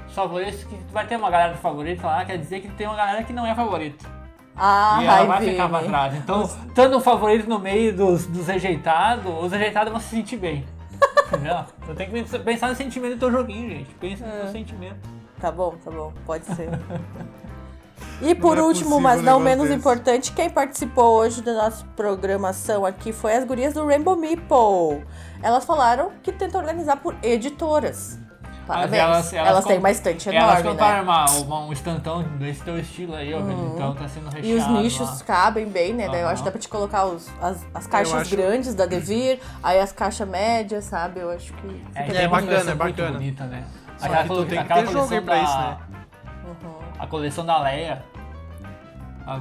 Os 0.07 0.13
favoritos, 0.15 0.63
que 0.63 0.75
vai 0.91 1.05
ter 1.05 1.15
uma 1.15 1.29
galera 1.29 1.53
de 1.53 1.59
favorito 1.59 2.03
lá, 2.03 2.25
quer 2.25 2.37
dizer 2.37 2.59
que 2.61 2.69
tem 2.69 2.87
uma 2.87 2.95
galera 2.95 3.23
que 3.23 3.31
não 3.31 3.45
é 3.45 3.53
favorito. 3.53 4.05
Ah, 4.55 4.97
e 5.01 5.05
ela 5.05 5.15
ai, 5.19 5.27
vai 5.27 5.39
Vini. 5.39 5.51
ficar 5.51 5.69
pra 5.69 5.79
trás. 5.83 6.15
Então, 6.15 6.43
estando 6.43 6.97
um 6.97 6.99
favorito 6.99 7.47
no 7.47 7.59
meio 7.59 7.95
dos, 7.95 8.25
dos 8.25 8.47
rejeitados, 8.47 9.31
os 9.43 9.51
rejeitados 9.51 9.91
vão 9.91 10.01
se 10.01 10.09
sentir 10.09 10.37
bem. 10.37 10.65
Então 11.81 11.95
tem 11.95 12.09
que 12.09 12.39
pensar 12.39 12.69
no 12.69 12.75
sentimento 12.75 13.15
do 13.15 13.19
teu 13.19 13.31
joguinho, 13.31 13.69
gente. 13.69 13.93
Pensa 13.95 14.25
É. 14.25 14.43
no 14.45 14.51
sentimento. 14.51 14.97
Tá 15.39 15.51
bom, 15.51 15.75
tá 15.83 15.89
bom, 15.89 16.13
pode 16.25 16.45
ser. 16.45 16.69
E 18.21 18.35
por 18.35 18.57
é 18.57 18.61
último, 18.61 18.99
mas 19.01 19.21
não 19.21 19.39
menos 19.39 19.65
desse. 19.67 19.77
importante, 19.79 20.31
quem 20.31 20.47
participou 20.49 21.17
hoje 21.19 21.41
da 21.41 21.53
nossa 21.53 21.83
programação 21.95 22.85
aqui 22.85 23.11
foi 23.11 23.33
as 23.33 23.43
gurias 23.43 23.73
do 23.73 23.85
Rainbow 23.85 24.15
Meeple. 24.15 25.03
Elas 25.41 25.65
falaram 25.65 26.11
que 26.21 26.31
tentam 26.31 26.61
organizar 26.61 26.97
por 26.97 27.15
editoras. 27.23 28.19
Parabéns. 28.75 29.03
elas- 29.03 29.33
elas 29.33 29.49
elas 29.49 29.65
têm 29.65 29.77
uma 29.79 29.91
estante 29.91 30.29
Elas 30.29 30.43
enorme, 30.59 30.69
compraram 30.69 30.97
né? 30.97 31.01
uma, 31.03 31.25
uma- 31.39 31.59
um 31.65 31.73
estantão 31.73 32.23
desse 32.37 32.61
teu 32.63 32.79
estilo 32.79 33.15
aí, 33.15 33.33
ó, 33.33 33.39
então 33.39 33.93
tá 33.95 34.07
sendo 34.07 34.25
recheado. 34.29 34.47
E 34.47 34.53
os 34.55 34.67
nichos 34.67 35.19
lá. 35.19 35.25
cabem 35.25 35.65
bem, 35.67 35.93
né? 35.93 36.07
Daí 36.09 36.21
eu 36.21 36.27
acho 36.27 36.41
que 36.41 36.45
dá 36.45 36.51
pra 36.51 36.59
te 36.61 36.67
colocar 36.69 37.05
os, 37.05 37.29
as, 37.41 37.65
as 37.73 37.87
caixas 37.87 38.13
acho- 38.21 38.35
grandes 38.35 38.73
da 38.75 38.85
Devir, 38.85 39.39
aí 39.61 39.79
as 39.79 39.91
caixas 39.91 40.27
médias, 40.27 40.85
sabe? 40.85 41.19
Eu 41.19 41.29
acho 41.31 41.51
que 41.53 41.83
É, 41.95 42.03
tem 42.03 42.27
uma 42.27 42.41
bacana, 42.41 42.59
é 42.71 42.75
muito 42.75 42.77
bacana. 42.77 43.11
bonita, 43.11 43.43
né? 43.45 43.63
Só 43.97 44.05
Aquela 44.05 44.23
que 44.23 44.29
tu 44.29 44.45
tem 44.45 44.63
que 44.63 44.73
ter 44.73 44.85
jogo 44.87 44.93
coleção 45.07 45.23
pra 45.23 45.35
da- 45.35 45.41
isso, 45.43 45.57
né? 45.57 45.77
A 46.99 47.07
coleção 47.07 47.45
da 47.45 47.61
Leia. 47.61 48.03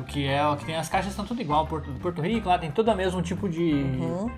Que 0.07 0.27
é 0.29 0.47
o 0.47 0.57
que 0.57 0.65
tem 0.67 0.77
as 0.77 0.89
caixas 0.89 1.13
são 1.15 1.25
tudo 1.25 1.41
igual, 1.41 1.67
Porto, 1.67 1.91
Porto 2.01 2.21
Rico, 2.23 2.49
lá 2.49 2.59
tem 2.59 2.71
todo 2.71 2.91
o 2.93 2.95
mesmo 2.95 3.21
tipo 3.23 3.49
de, 3.49 3.73
Uhum. 3.73 4.31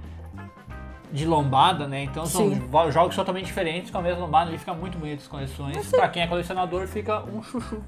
De 1.12 1.26
lombada, 1.26 1.86
né? 1.86 2.02
Então 2.04 2.24
são 2.26 2.48
Sim. 2.50 2.68
jogos 2.90 3.14
totalmente 3.14 3.46
diferentes 3.46 3.90
com 3.90 3.98
a 3.98 4.02
mesma 4.02 4.20
lombada, 4.24 4.48
ali 4.48 4.58
fica 4.58 4.72
muito 4.74 4.98
bonito 4.98 5.20
as 5.20 5.28
coleções. 5.28 5.86
Pra 5.88 6.08
quem 6.08 6.22
é 6.22 6.26
colecionador 6.26 6.86
fica 6.86 7.22
um 7.24 7.42
chuchu. 7.42 7.82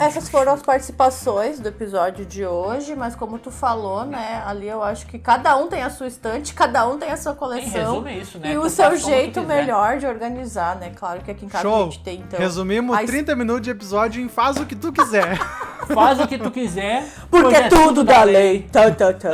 Essas 0.00 0.28
foram 0.28 0.52
as 0.52 0.62
participações 0.62 1.60
do 1.60 1.68
episódio 1.68 2.26
de 2.26 2.44
hoje, 2.44 2.96
mas 2.96 3.14
como 3.14 3.38
tu 3.38 3.52
falou, 3.52 4.04
né? 4.04 4.42
Ali 4.44 4.66
eu 4.68 4.82
acho 4.82 5.06
que 5.06 5.16
cada 5.16 5.56
um 5.56 5.68
tem 5.68 5.80
a 5.80 5.90
sua 5.90 6.08
estante, 6.08 6.52
cada 6.52 6.84
um 6.88 6.98
tem 6.98 7.08
a 7.12 7.16
sua 7.16 7.32
Em 7.32 7.36
coleção. 7.36 8.04
é 8.08 8.18
isso, 8.18 8.36
né? 8.40 8.50
E 8.50 8.54
Tu 8.54 8.58
o 8.58 8.62
faz 8.62 8.72
seu 8.72 8.96
jeito 8.96 9.42
melhor 9.42 9.98
de 9.98 10.06
organizar, 10.06 10.74
né? 10.74 10.90
Claro 10.96 11.20
que 11.20 11.30
aqui 11.30 11.44
em 11.46 11.48
casa 11.48 11.68
a 11.68 11.70
Show! 11.70 11.84
gente 11.84 12.00
tem, 12.02 12.18
então. 12.18 12.40
Resumimos 12.40 12.96
a 12.98 13.04
30 13.04 13.36
minutos 13.36 13.62
de 13.62 13.70
episódio 13.70 14.20
em 14.20 14.28
faz 14.28 14.56
o 14.56 14.66
que 14.66 14.74
tu 14.74 14.92
quiser. 14.92 15.38
Faz 15.84 16.18
o 16.18 16.26
que 16.26 16.38
tu 16.38 16.50
quiser. 16.50 17.06
Porque 17.30 17.54
é 17.54 17.68
tudo 17.68 18.02
da 18.02 18.22
lei. 18.22 18.62
Tá, 18.72 18.90
tá, 18.90 19.12
tá. 19.12 19.28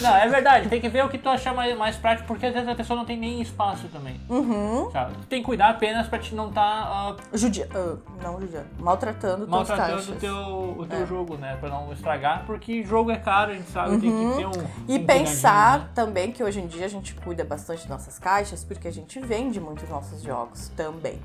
Não, 0.00 0.16
é 0.16 0.28
verdade, 0.28 0.68
tem 0.68 0.80
que 0.80 0.88
ver 0.88 1.04
o 1.04 1.08
que 1.08 1.18
tu 1.18 1.28
achar 1.28 1.54
mais, 1.54 1.76
mais 1.76 1.96
prático, 1.96 2.26
porque 2.26 2.46
às 2.46 2.52
vezes 2.54 2.68
a 2.68 2.74
pessoa 2.74 2.96
não 2.96 3.04
tem 3.04 3.16
nem 3.16 3.40
espaço 3.40 3.88
também. 3.88 4.20
Uhum. 4.28 4.90
Sabe? 4.90 5.14
Tu 5.14 5.26
tem 5.26 5.40
que 5.40 5.46
cuidar 5.46 5.70
apenas 5.70 6.06
pra 6.06 6.18
te 6.18 6.34
não 6.34 6.48
estar 6.48 7.16
Judia... 7.32 7.68
ah, 7.74 7.96
não, 8.22 8.40
judiando. 8.40 8.66
Maltratando, 8.78 9.48
maltratando 9.48 10.12
o 10.12 10.16
teu, 10.16 10.76
o 10.78 10.86
teu 10.86 11.02
É. 11.02 11.06
jogo, 11.06 11.36
né? 11.36 11.56
Pra 11.60 11.68
não 11.68 11.92
estragar, 11.92 12.44
porque 12.46 12.82
jogo 12.82 13.10
é 13.10 13.16
caro, 13.16 13.52
a 13.52 13.54
gente 13.54 13.70
sabe, 13.70 13.98
tem 13.98 14.10
que 14.10 14.36
ter 14.36 14.46
um. 14.46 14.50
Uhum. 14.50 14.66
E 14.88 14.98
um 14.98 15.06
pensar 15.06 15.78
né? 15.78 15.88
também 15.94 16.32
que 16.32 16.42
hoje 16.42 16.60
em 16.60 16.66
dia 16.66 16.86
a 16.86 16.88
gente 16.88 17.14
cuida 17.14 17.44
bastante 17.44 17.80
das 17.80 17.88
nossas 17.88 18.18
caixas, 18.18 18.64
porque 18.64 18.88
a 18.88 18.92
gente 18.92 19.18
vende 19.20 19.60
muitos 19.60 19.88
nossos 19.88 20.22
jogos 20.22 20.68
também. 20.76 21.18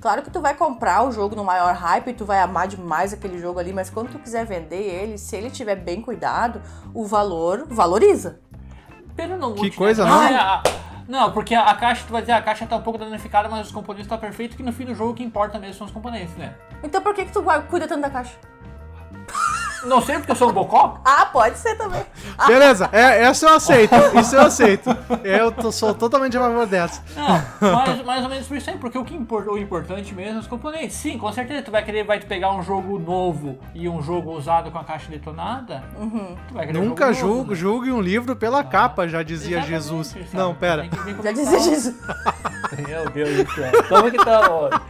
Claro 0.00 0.22
que 0.22 0.30
tu 0.30 0.40
vai 0.40 0.54
comprar 0.54 1.02
o 1.02 1.12
jogo 1.12 1.34
no 1.34 1.44
maior 1.44 1.74
hype 1.74 2.08
e 2.08 2.12
tu 2.14 2.24
vai 2.24 2.38
amar 2.40 2.66
demais 2.68 3.12
aquele 3.12 3.38
jogo 3.38 3.58
ali, 3.58 3.72
mas 3.72 3.88
quando 3.88 4.10
tu 4.10 4.18
quiser 4.18 4.44
vender 4.44 4.82
ele, 4.82 5.16
se 5.18 5.34
ele 5.36 5.50
tiver 5.50 5.76
bem 5.76 6.00
cuidado, 6.02 6.60
o 6.92 7.06
valor 7.06 7.66
valoriza. 7.68 8.40
Pena 9.16 9.36
não 9.36 9.54
Que 9.54 9.70
coisa, 9.70 10.04
né? 10.04 10.10
não? 10.10 10.22
É, 10.24 10.34
a- 10.36 10.62
Não, 11.06 11.32
porque 11.32 11.54
a 11.54 11.74
caixa, 11.74 12.04
tu 12.06 12.12
vai 12.12 12.22
dizer, 12.22 12.32
a 12.32 12.40
caixa 12.42 12.66
tá 12.66 12.76
um 12.76 12.82
pouco 12.82 12.98
danificada, 12.98 13.46
mas 13.48 13.66
os 13.66 13.72
componentes 13.72 14.08
tá 14.08 14.16
perfeito, 14.16 14.56
que 14.56 14.62
no 14.62 14.72
fim 14.72 14.86
do 14.86 14.94
jogo 14.94 15.10
o 15.12 15.14
que 15.14 15.22
importa 15.22 15.58
mesmo 15.58 15.74
são 15.74 15.86
os 15.86 15.92
componentes, 15.92 16.34
né? 16.36 16.54
Então 16.82 17.02
por 17.02 17.14
que 17.14 17.26
que 17.26 17.32
tu 17.32 17.42
cuida 17.68 17.86
tanto 17.86 18.00
da 18.00 18.10
caixa? 18.10 18.34
Não 19.86 20.00
sei 20.00 20.16
porque 20.16 20.32
eu 20.32 20.36
sou 20.36 20.50
um 20.50 20.52
bocó? 20.52 20.98
Ah, 21.04 21.26
pode 21.26 21.58
ser 21.58 21.76
também. 21.76 22.02
Beleza, 22.46 22.88
é, 22.92 23.22
essa 23.24 23.46
eu 23.46 23.54
aceito. 23.56 23.94
Isso 24.20 24.34
eu 24.34 24.40
aceito. 24.42 24.90
Eu 25.22 25.52
tô- 25.52 25.70
sou 25.72 25.94
totalmente 25.94 26.36
a 26.36 26.40
favor 26.40 26.66
dessa. 26.66 27.02
Não, 27.16 27.42
mais, 27.72 28.04
mais 28.04 28.22
ou 28.24 28.28
menos 28.30 28.46
por 28.46 28.56
isso 28.56 28.70
aí, 28.70 28.78
porque 28.78 28.98
o 28.98 29.04
que 29.04 29.14
impor- 29.14 29.48
o 29.48 29.58
importante 29.58 30.14
mesmo 30.14 30.36
é 30.38 30.40
os 30.40 30.46
componentes. 30.46 30.96
Sim, 30.96 31.18
com 31.18 31.30
certeza 31.32 31.62
tu 31.62 31.70
vai 31.70 31.84
querer 31.84 32.04
vai 32.04 32.18
te 32.18 32.26
pegar 32.26 32.52
um 32.52 32.62
jogo 32.62 32.98
novo 32.98 33.58
e 33.74 33.88
um 33.88 34.02
jogo 34.02 34.32
usado 34.32 34.70
com 34.70 34.78
a 34.78 34.84
caixa 34.84 35.10
detonada. 35.10 35.82
Tu 36.48 36.54
vai 36.54 36.66
querer 36.66 36.78
um 36.78 36.84
Nunca 36.86 37.12
jogo 37.12 37.26
novo, 37.26 37.36
julgue, 37.36 37.50
né? 37.50 37.56
julgue 37.56 37.92
um 37.92 38.00
livro 38.00 38.36
pela 38.36 38.62
capa, 38.64 39.06
já 39.08 39.22
dizia 39.22 39.58
Exatamente, 39.58 39.82
Jesus. 39.82 40.08
sabe? 40.08 40.28
Não, 40.32 40.54
pera. 40.54 40.84
Já 40.84 40.88
que 41.32 41.32
dizia. 41.34 41.60
Jesus. 41.60 41.94
Meu 42.88 43.08
Deus 43.10 43.44
do 43.46 43.52
céu. 43.54 43.72
Como 43.88 44.10
que 44.10 44.24
tá 44.24 44.50
hoje? 44.50 44.80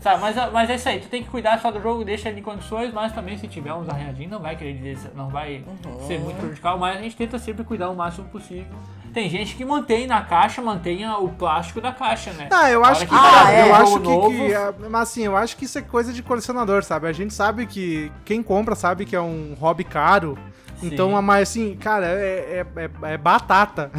Sabe, 0.00 0.20
mas, 0.20 0.36
mas 0.52 0.70
é 0.70 0.76
isso 0.76 0.88
aí, 0.88 1.00
tu 1.00 1.08
tem 1.08 1.24
que 1.24 1.28
cuidar 1.28 1.58
só 1.60 1.72
do 1.72 1.82
jogo, 1.82 2.04
deixa 2.04 2.28
ele 2.28 2.38
em 2.38 2.42
condições, 2.42 2.92
mas 2.94 3.12
também 3.12 3.36
se 3.36 3.48
tiver 3.48 3.74
uns 3.74 3.88
arranhadinhos, 3.88 4.30
não 4.30 4.38
vai 4.38 4.54
querer 4.54 4.74
dizer, 4.74 5.10
não 5.16 5.28
vai 5.28 5.64
ser 6.06 6.20
muito 6.20 6.36
prejudicial, 6.36 6.78
mas 6.78 6.98
a 6.98 7.02
gente 7.02 7.16
tenta 7.16 7.36
sempre 7.38 7.64
cuidar 7.64 7.90
o 7.90 7.96
máximo 7.96 8.28
possível. 8.28 8.66
Tem 9.12 9.28
gente 9.28 9.56
que 9.56 9.64
mantém 9.64 10.06
na 10.06 10.22
caixa, 10.22 10.62
mantenha 10.62 11.16
o 11.16 11.30
plástico 11.30 11.80
da 11.80 11.90
caixa, 11.90 12.30
né? 12.34 12.48
Ah, 12.52 12.70
eu 12.70 12.84
acho 12.84 13.06
que, 13.06 13.12
vai 13.14 13.20
Ah, 13.46 13.52
é. 13.52 13.68
eu 13.68 13.74
acho 13.74 14.00
que, 14.00 14.06
que 14.36 14.52
é, 14.54 14.72
mas 14.88 15.02
assim, 15.08 15.24
eu 15.24 15.36
acho 15.36 15.56
que 15.56 15.64
isso 15.64 15.78
é 15.78 15.82
coisa 15.82 16.12
de 16.12 16.22
colecionador, 16.22 16.84
sabe? 16.84 17.08
A 17.08 17.12
gente 17.12 17.34
sabe 17.34 17.66
que 17.66 18.12
quem 18.24 18.40
compra 18.42 18.76
sabe 18.76 19.04
que 19.04 19.16
é 19.16 19.20
um 19.20 19.56
hobby 19.58 19.82
caro. 19.82 20.38
Sim. 20.78 20.88
Então, 20.92 21.10
mas 21.20 21.48
assim, 21.48 21.74
cara, 21.76 22.06
é, 22.06 22.64
é, 22.76 22.82
é- 22.84 23.14
é 23.14 23.18
batata. 23.18 23.90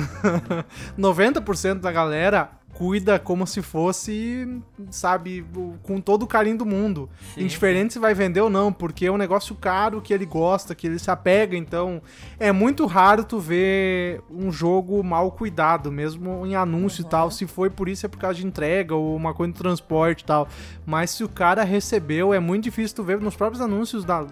90% 0.98 1.80
da 1.82 1.92
galera 1.92 2.52
cuida 2.80 3.20
como 3.20 3.46
se 3.46 3.62
fosse, 3.62 4.48
sabe, 4.90 5.46
com 5.84 6.00
todo 6.00 6.24
o 6.24 6.28
carinho 6.28 6.60
do 6.60 6.66
mundo. 6.66 7.10
Sim. 7.36 7.42
Indiferente 7.42 7.92
se 7.92 8.00
vai 8.00 8.14
vender 8.14 8.40
ou 8.40 8.50
não, 8.50 8.72
porque 8.72 9.06
é 9.06 9.12
um 9.12 9.18
negócio 9.18 9.54
caro 9.54 10.02
que 10.02 10.14
ele 10.14 10.26
gosta, 10.26 10.74
que 10.74 10.88
ele 10.88 10.98
se 10.98 11.12
apega. 11.12 11.58
Então, 11.58 12.02
é 12.40 12.54
muito 12.54 12.86
raro 12.86 13.26
tu 13.26 13.38
ver 13.38 14.22
um 14.32 14.50
jogo 14.50 15.04
mal 15.04 15.30
cuidado, 15.30 15.92
mesmo 15.92 16.46
em 16.46 16.56
anúncio 16.56 17.02
e 17.02 17.06
tal. 17.06 17.30
Se 17.30 17.46
foi 17.46 17.70
por 17.70 17.90
isso, 17.90 18.06
é 18.06 18.10
por 18.10 18.18
causa 18.18 18.40
de 18.40 18.48
entrega 18.48 18.96
ou 18.96 19.14
uma 19.14 19.34
coisa 19.34 19.52
de 19.52 19.60
transporte 19.60 20.22
e 20.22 20.26
tal. 20.26 20.48
Mas 20.86 21.10
se 21.10 21.22
o 21.22 21.28
cara 21.28 21.66
recebeu, 21.66 22.34
é 22.34 22.40
muito 22.40 22.64
difícil 22.64 22.96
tu 22.96 23.04
ver 23.04 23.20
nos 23.20 23.36
próprios 23.36 23.60
anúncios 23.62 24.06
da, 24.06 24.26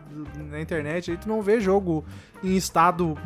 na 0.50 0.62
internet. 0.62 1.12
Aí 1.12 1.18
tu 1.18 1.28
não 1.28 1.42
vê 1.42 1.60
jogo 1.60 2.06
em 2.42 2.56
estado 2.56 3.18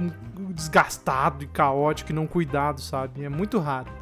desgastado 0.50 1.44
e 1.44 1.48
caótico 1.48 2.12
e 2.12 2.16
não 2.16 2.26
cuidado, 2.26 2.82
sabe? 2.82 3.24
É 3.24 3.30
muito 3.30 3.60
raro. 3.60 4.01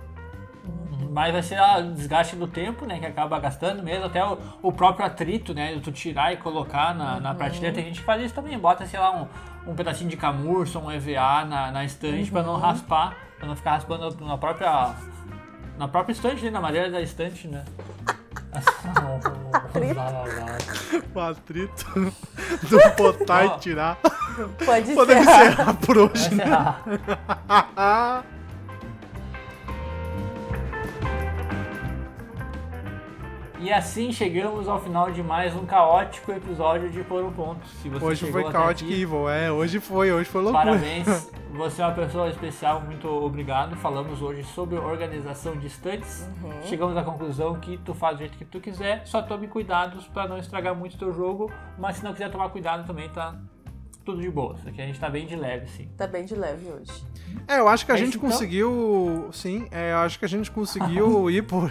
Uhum. 0.91 1.09
Mas 1.11 1.33
vai 1.33 1.41
ser 1.43 1.59
o 1.59 1.91
desgaste 1.93 2.35
do 2.35 2.47
tempo, 2.47 2.85
né? 2.85 2.99
Que 2.99 3.05
acaba 3.05 3.39
gastando 3.39 3.83
mesmo, 3.83 4.05
até 4.05 4.23
o, 4.23 4.37
o 4.61 4.71
próprio 4.71 5.05
atrito, 5.05 5.53
né? 5.53 5.73
De 5.73 5.81
tu 5.81 5.91
tirar 5.91 6.33
e 6.33 6.37
colocar 6.37 6.95
na, 6.95 7.19
na 7.19 7.33
prateleira. 7.33 7.75
Tem 7.75 7.85
gente 7.85 7.99
que 7.99 8.05
faz 8.05 8.23
isso 8.23 8.33
também, 8.33 8.57
bota, 8.57 8.85
sei 8.85 8.99
lá, 8.99 9.11
um, 9.11 9.71
um 9.71 9.75
pedacinho 9.75 10.09
de 10.09 10.17
camurça, 10.17 10.79
um 10.79 10.91
EVA 10.91 11.45
na, 11.45 11.71
na 11.71 11.83
estante 11.83 12.31
pra 12.31 12.43
não 12.43 12.57
raspar, 12.57 13.15
pra 13.37 13.47
não 13.47 13.55
ficar 13.55 13.71
raspando 13.71 14.15
na 14.25 14.37
própria. 14.37 14.93
Na 15.77 15.87
própria 15.87 16.11
estante, 16.11 16.43
né? 16.43 16.51
na 16.51 16.59
madeira 16.59 16.91
da 16.91 17.01
estante, 17.01 17.47
né? 17.47 17.63
O 21.13 21.19
atrito 21.19 21.85
do 22.63 22.79
botar 22.97 23.45
Ó. 23.45 23.55
e 23.55 23.59
tirar. 23.59 23.97
Pode 24.65 24.87
ser. 24.87 25.17
encerrar 25.17 25.73
por 25.75 25.97
hoje, 25.97 26.35
né? 26.35 26.43
encerrar. 26.43 28.25
E 33.61 33.73
assim 33.73 34.09
chegamos 34.11 34.69
ao 34.69 34.79
final 34.81 35.11
de 35.11 35.21
mais 35.21 35.53
um 35.53 35.65
caótico 35.65 36.31
episódio 36.31 36.89
de 36.89 37.03
Por 37.03 37.21
um 37.21 37.31
Ponto. 37.31 37.67
Se 37.67 37.89
você 37.89 38.05
Hoje 38.05 38.31
foi 38.31 38.49
Chaotic 38.49 38.87
aqui, 38.87 39.01
Evil, 39.01 39.29
é. 39.29 39.51
Hoje 39.51 39.81
foi, 39.81 40.13
hoje 40.13 40.29
foi 40.29 40.41
loucura. 40.41 40.63
Parabéns, 40.65 41.29
você 41.51 41.81
é 41.81 41.85
uma 41.85 41.93
pessoa 41.93 42.29
especial, 42.29 42.79
muito 42.79 43.09
obrigado. 43.09 43.75
Falamos 43.75 44.21
hoje 44.21 44.43
sobre 44.43 44.77
organização 44.77 45.57
de 45.57 45.67
estantes. 45.67 46.25
Uhum. 46.41 46.51
Chegamos 46.63 46.95
à 46.95 47.03
conclusão 47.03 47.55
que 47.59 47.77
tu 47.79 47.93
faz 47.93 48.15
do 48.15 48.19
jeito 48.19 48.37
que 48.37 48.45
tu 48.45 48.61
quiser, 48.61 49.05
só 49.05 49.21
tome 49.21 49.47
cuidados 49.47 50.07
para 50.07 50.25
não 50.25 50.37
estragar 50.37 50.73
muito 50.73 50.97
teu 50.97 51.11
jogo, 51.11 51.51
mas 51.77 51.97
se 51.97 52.03
não 52.03 52.13
quiser 52.13 52.31
tomar 52.31 52.47
cuidado 52.49 52.87
também 52.87 53.09
tá 53.09 53.35
tudo 54.05 54.21
de 54.21 54.29
boa. 54.31 54.55
Aqui 54.65 54.81
a 54.81 54.85
gente 54.85 54.99
tá 55.01 55.09
bem 55.09 55.25
de 55.27 55.35
leve, 55.35 55.67
sim. 55.67 55.89
Tá 55.97 56.07
bem 56.07 56.23
de 56.23 56.33
leve 56.33 56.65
hoje. 56.65 57.03
É, 57.45 57.59
eu 57.59 57.67
acho 57.67 57.85
que 57.85 57.91
a 57.91 57.95
É 57.95 57.97
gente 57.97 58.09
isso, 58.11 58.17
então? 58.19 58.29
conseguiu. 58.29 59.27
Sim, 59.33 59.67
é, 59.69 59.91
eu 59.91 59.97
acho 59.97 60.17
que 60.17 60.23
a 60.23 60.29
gente 60.29 60.49
conseguiu 60.49 61.29
ir 61.29 61.41
por. 61.43 61.69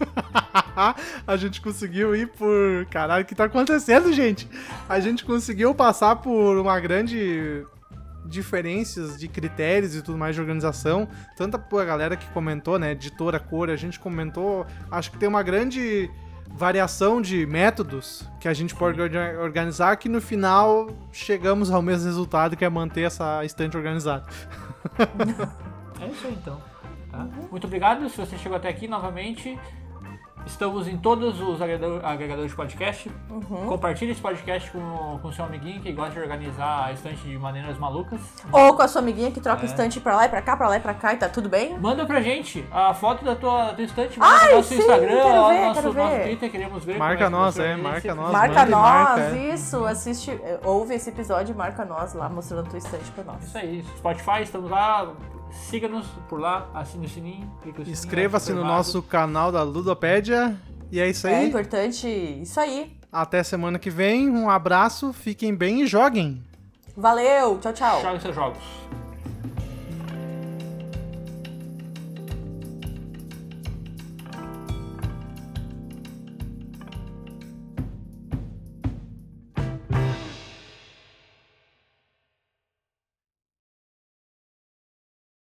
a 1.26 1.36
gente 1.36 1.60
conseguiu 1.60 2.14
ir 2.14 2.26
por. 2.28 2.86
Caralho, 2.90 3.24
o 3.24 3.26
que 3.26 3.34
tá 3.34 3.44
acontecendo, 3.44 4.12
gente? 4.12 4.48
A 4.88 5.00
gente 5.00 5.24
conseguiu 5.24 5.74
passar 5.74 6.16
por 6.16 6.58
uma 6.58 6.78
grande 6.80 7.64
diferenças 8.24 9.18
de 9.18 9.26
critérios 9.26 9.96
e 9.96 10.02
tudo 10.02 10.16
mais 10.16 10.34
de 10.34 10.40
organização, 10.40 11.08
tanto 11.36 11.56
a 11.56 11.84
galera 11.84 12.16
que 12.16 12.26
comentou, 12.28 12.78
né, 12.78 12.92
editora, 12.92 13.40
cor, 13.40 13.70
a 13.70 13.76
gente 13.76 13.98
comentou, 13.98 14.64
acho 14.90 15.10
que 15.10 15.18
tem 15.18 15.28
uma 15.28 15.42
grande 15.42 16.08
variação 16.48 17.20
de 17.20 17.46
métodos 17.46 18.24
que 18.38 18.46
a 18.46 18.54
gente 18.54 18.74
pode 18.74 19.00
orga- 19.00 19.38
organizar 19.40 19.96
que 19.96 20.08
no 20.08 20.20
final 20.20 20.90
chegamos 21.10 21.70
ao 21.70 21.80
mesmo 21.82 22.06
resultado 22.06 22.56
que 22.56 22.64
é 22.64 22.68
manter 22.68 23.02
essa 23.02 23.44
estante 23.44 23.76
organizada. 23.76 24.24
É 26.02 26.06
isso 26.06 26.26
aí 26.26 26.32
então. 26.40 26.58
Tá? 27.24 27.48
Muito 27.50 27.66
obrigado 27.66 28.08
se 28.08 28.16
você 28.16 28.36
chegou 28.38 28.56
até 28.56 28.68
aqui 28.68 28.86
novamente. 28.88 29.58
Estamos 30.46 30.88
em 30.88 30.96
todos 30.96 31.38
os 31.38 31.60
agregador- 31.60 32.00
agregadores 32.02 32.50
de 32.50 32.56
podcast. 32.56 33.10
Compartilhe 33.68 34.12
esse 34.12 34.22
podcast 34.22 34.70
com, 34.70 35.18
com 35.20 35.30
seu 35.30 35.44
amiguinho 35.44 35.82
que 35.82 35.92
gosta 35.92 36.12
de 36.14 36.18
organizar 36.20 36.86
a 36.86 36.92
estante 36.92 37.20
de 37.28 37.38
maneiras 37.38 37.76
malucas. 37.78 38.18
Ou 38.50 38.74
com 38.74 38.80
a 38.82 38.88
sua 38.88 39.02
amiguinha 39.02 39.30
que 39.30 39.38
troca 39.38 39.62
É. 39.62 39.66
estante 39.66 40.00
pra 40.00 40.16
lá 40.16 40.24
e 40.24 40.28
pra 40.30 40.40
cá, 40.40 40.56
pra 40.56 40.66
lá 40.70 40.78
e 40.78 40.80
pra 40.80 40.94
cá 40.94 41.12
e 41.12 41.18
tá 41.18 41.28
tudo 41.28 41.46
bem? 41.50 41.78
Manda 41.78 42.06
pra 42.06 42.22
gente 42.22 42.66
a 42.72 42.94
foto 42.94 43.22
da 43.22 43.36
tua, 43.36 43.66
da 43.66 43.74
tua 43.74 43.84
estante, 43.84 44.18
manda 44.18 44.32
Ai, 44.34 44.48
no 44.48 44.56
nosso 44.56 44.68
sim, 44.70 44.78
Instagram, 44.78 45.08
quero 45.08 45.18
lá 45.42 45.48
ver, 45.50 45.58
no 45.60 45.66
nosso, 45.66 45.82
quero 45.82 45.92
nosso 45.94 46.08
ver. 46.16 46.22
Twitter, 46.24 46.50
queremos 46.50 46.84
ver. 46.84 46.96
Marca 46.98 47.24
como 47.24 47.36
nós, 47.36 47.58
é, 47.58 47.76
marca 47.76 48.14
nós, 48.14 48.32
Marca 48.32 48.66
nós, 48.66 48.80
marca, 48.82 49.20
é. 49.20 49.54
isso, 49.54 49.84
assiste, 49.84 50.40
ouve 50.64 50.94
esse 50.94 51.10
episódio 51.10 51.52
e 51.52 51.56
marca 51.56 51.84
nós 51.84 52.14
lá, 52.14 52.30
mostrando 52.30 52.66
a 52.66 52.70
tua 52.70 52.78
estante 52.78 53.10
pra 53.10 53.24
nós. 53.24 53.44
Isso 53.44 53.58
aí, 53.58 53.84
Spotify, 53.98 54.40
estamos 54.42 54.70
lá. 54.70 55.06
Siga-nos 55.52 56.06
por 56.28 56.40
lá, 56.40 56.68
assine 56.74 57.06
o 57.06 57.08
sininho, 57.08 57.50
clique 57.62 57.78
no 57.78 57.84
sininho, 57.84 57.92
Inscreva-se 57.92 58.52
no 58.52 58.64
nosso 58.64 59.02
canal 59.02 59.50
da 59.50 59.62
Ludopédia. 59.62 60.56
E 60.90 60.98
é 61.00 61.08
isso 61.08 61.26
É 61.26 61.34
aí. 61.36 61.48
importante 61.48 62.06
isso 62.08 62.58
aí. 62.58 62.96
Até 63.12 63.42
semana 63.42 63.78
que 63.78 63.90
vem. 63.90 64.28
Um 64.30 64.48
abraço, 64.48 65.12
fiquem 65.12 65.54
bem 65.54 65.82
e 65.82 65.86
joguem. 65.86 66.42
Valeu, 66.96 67.58
tchau, 67.58 67.72
tchau. 67.72 68.02
Jogue 68.02 68.20
seus 68.20 68.34
jogos. 68.34 68.58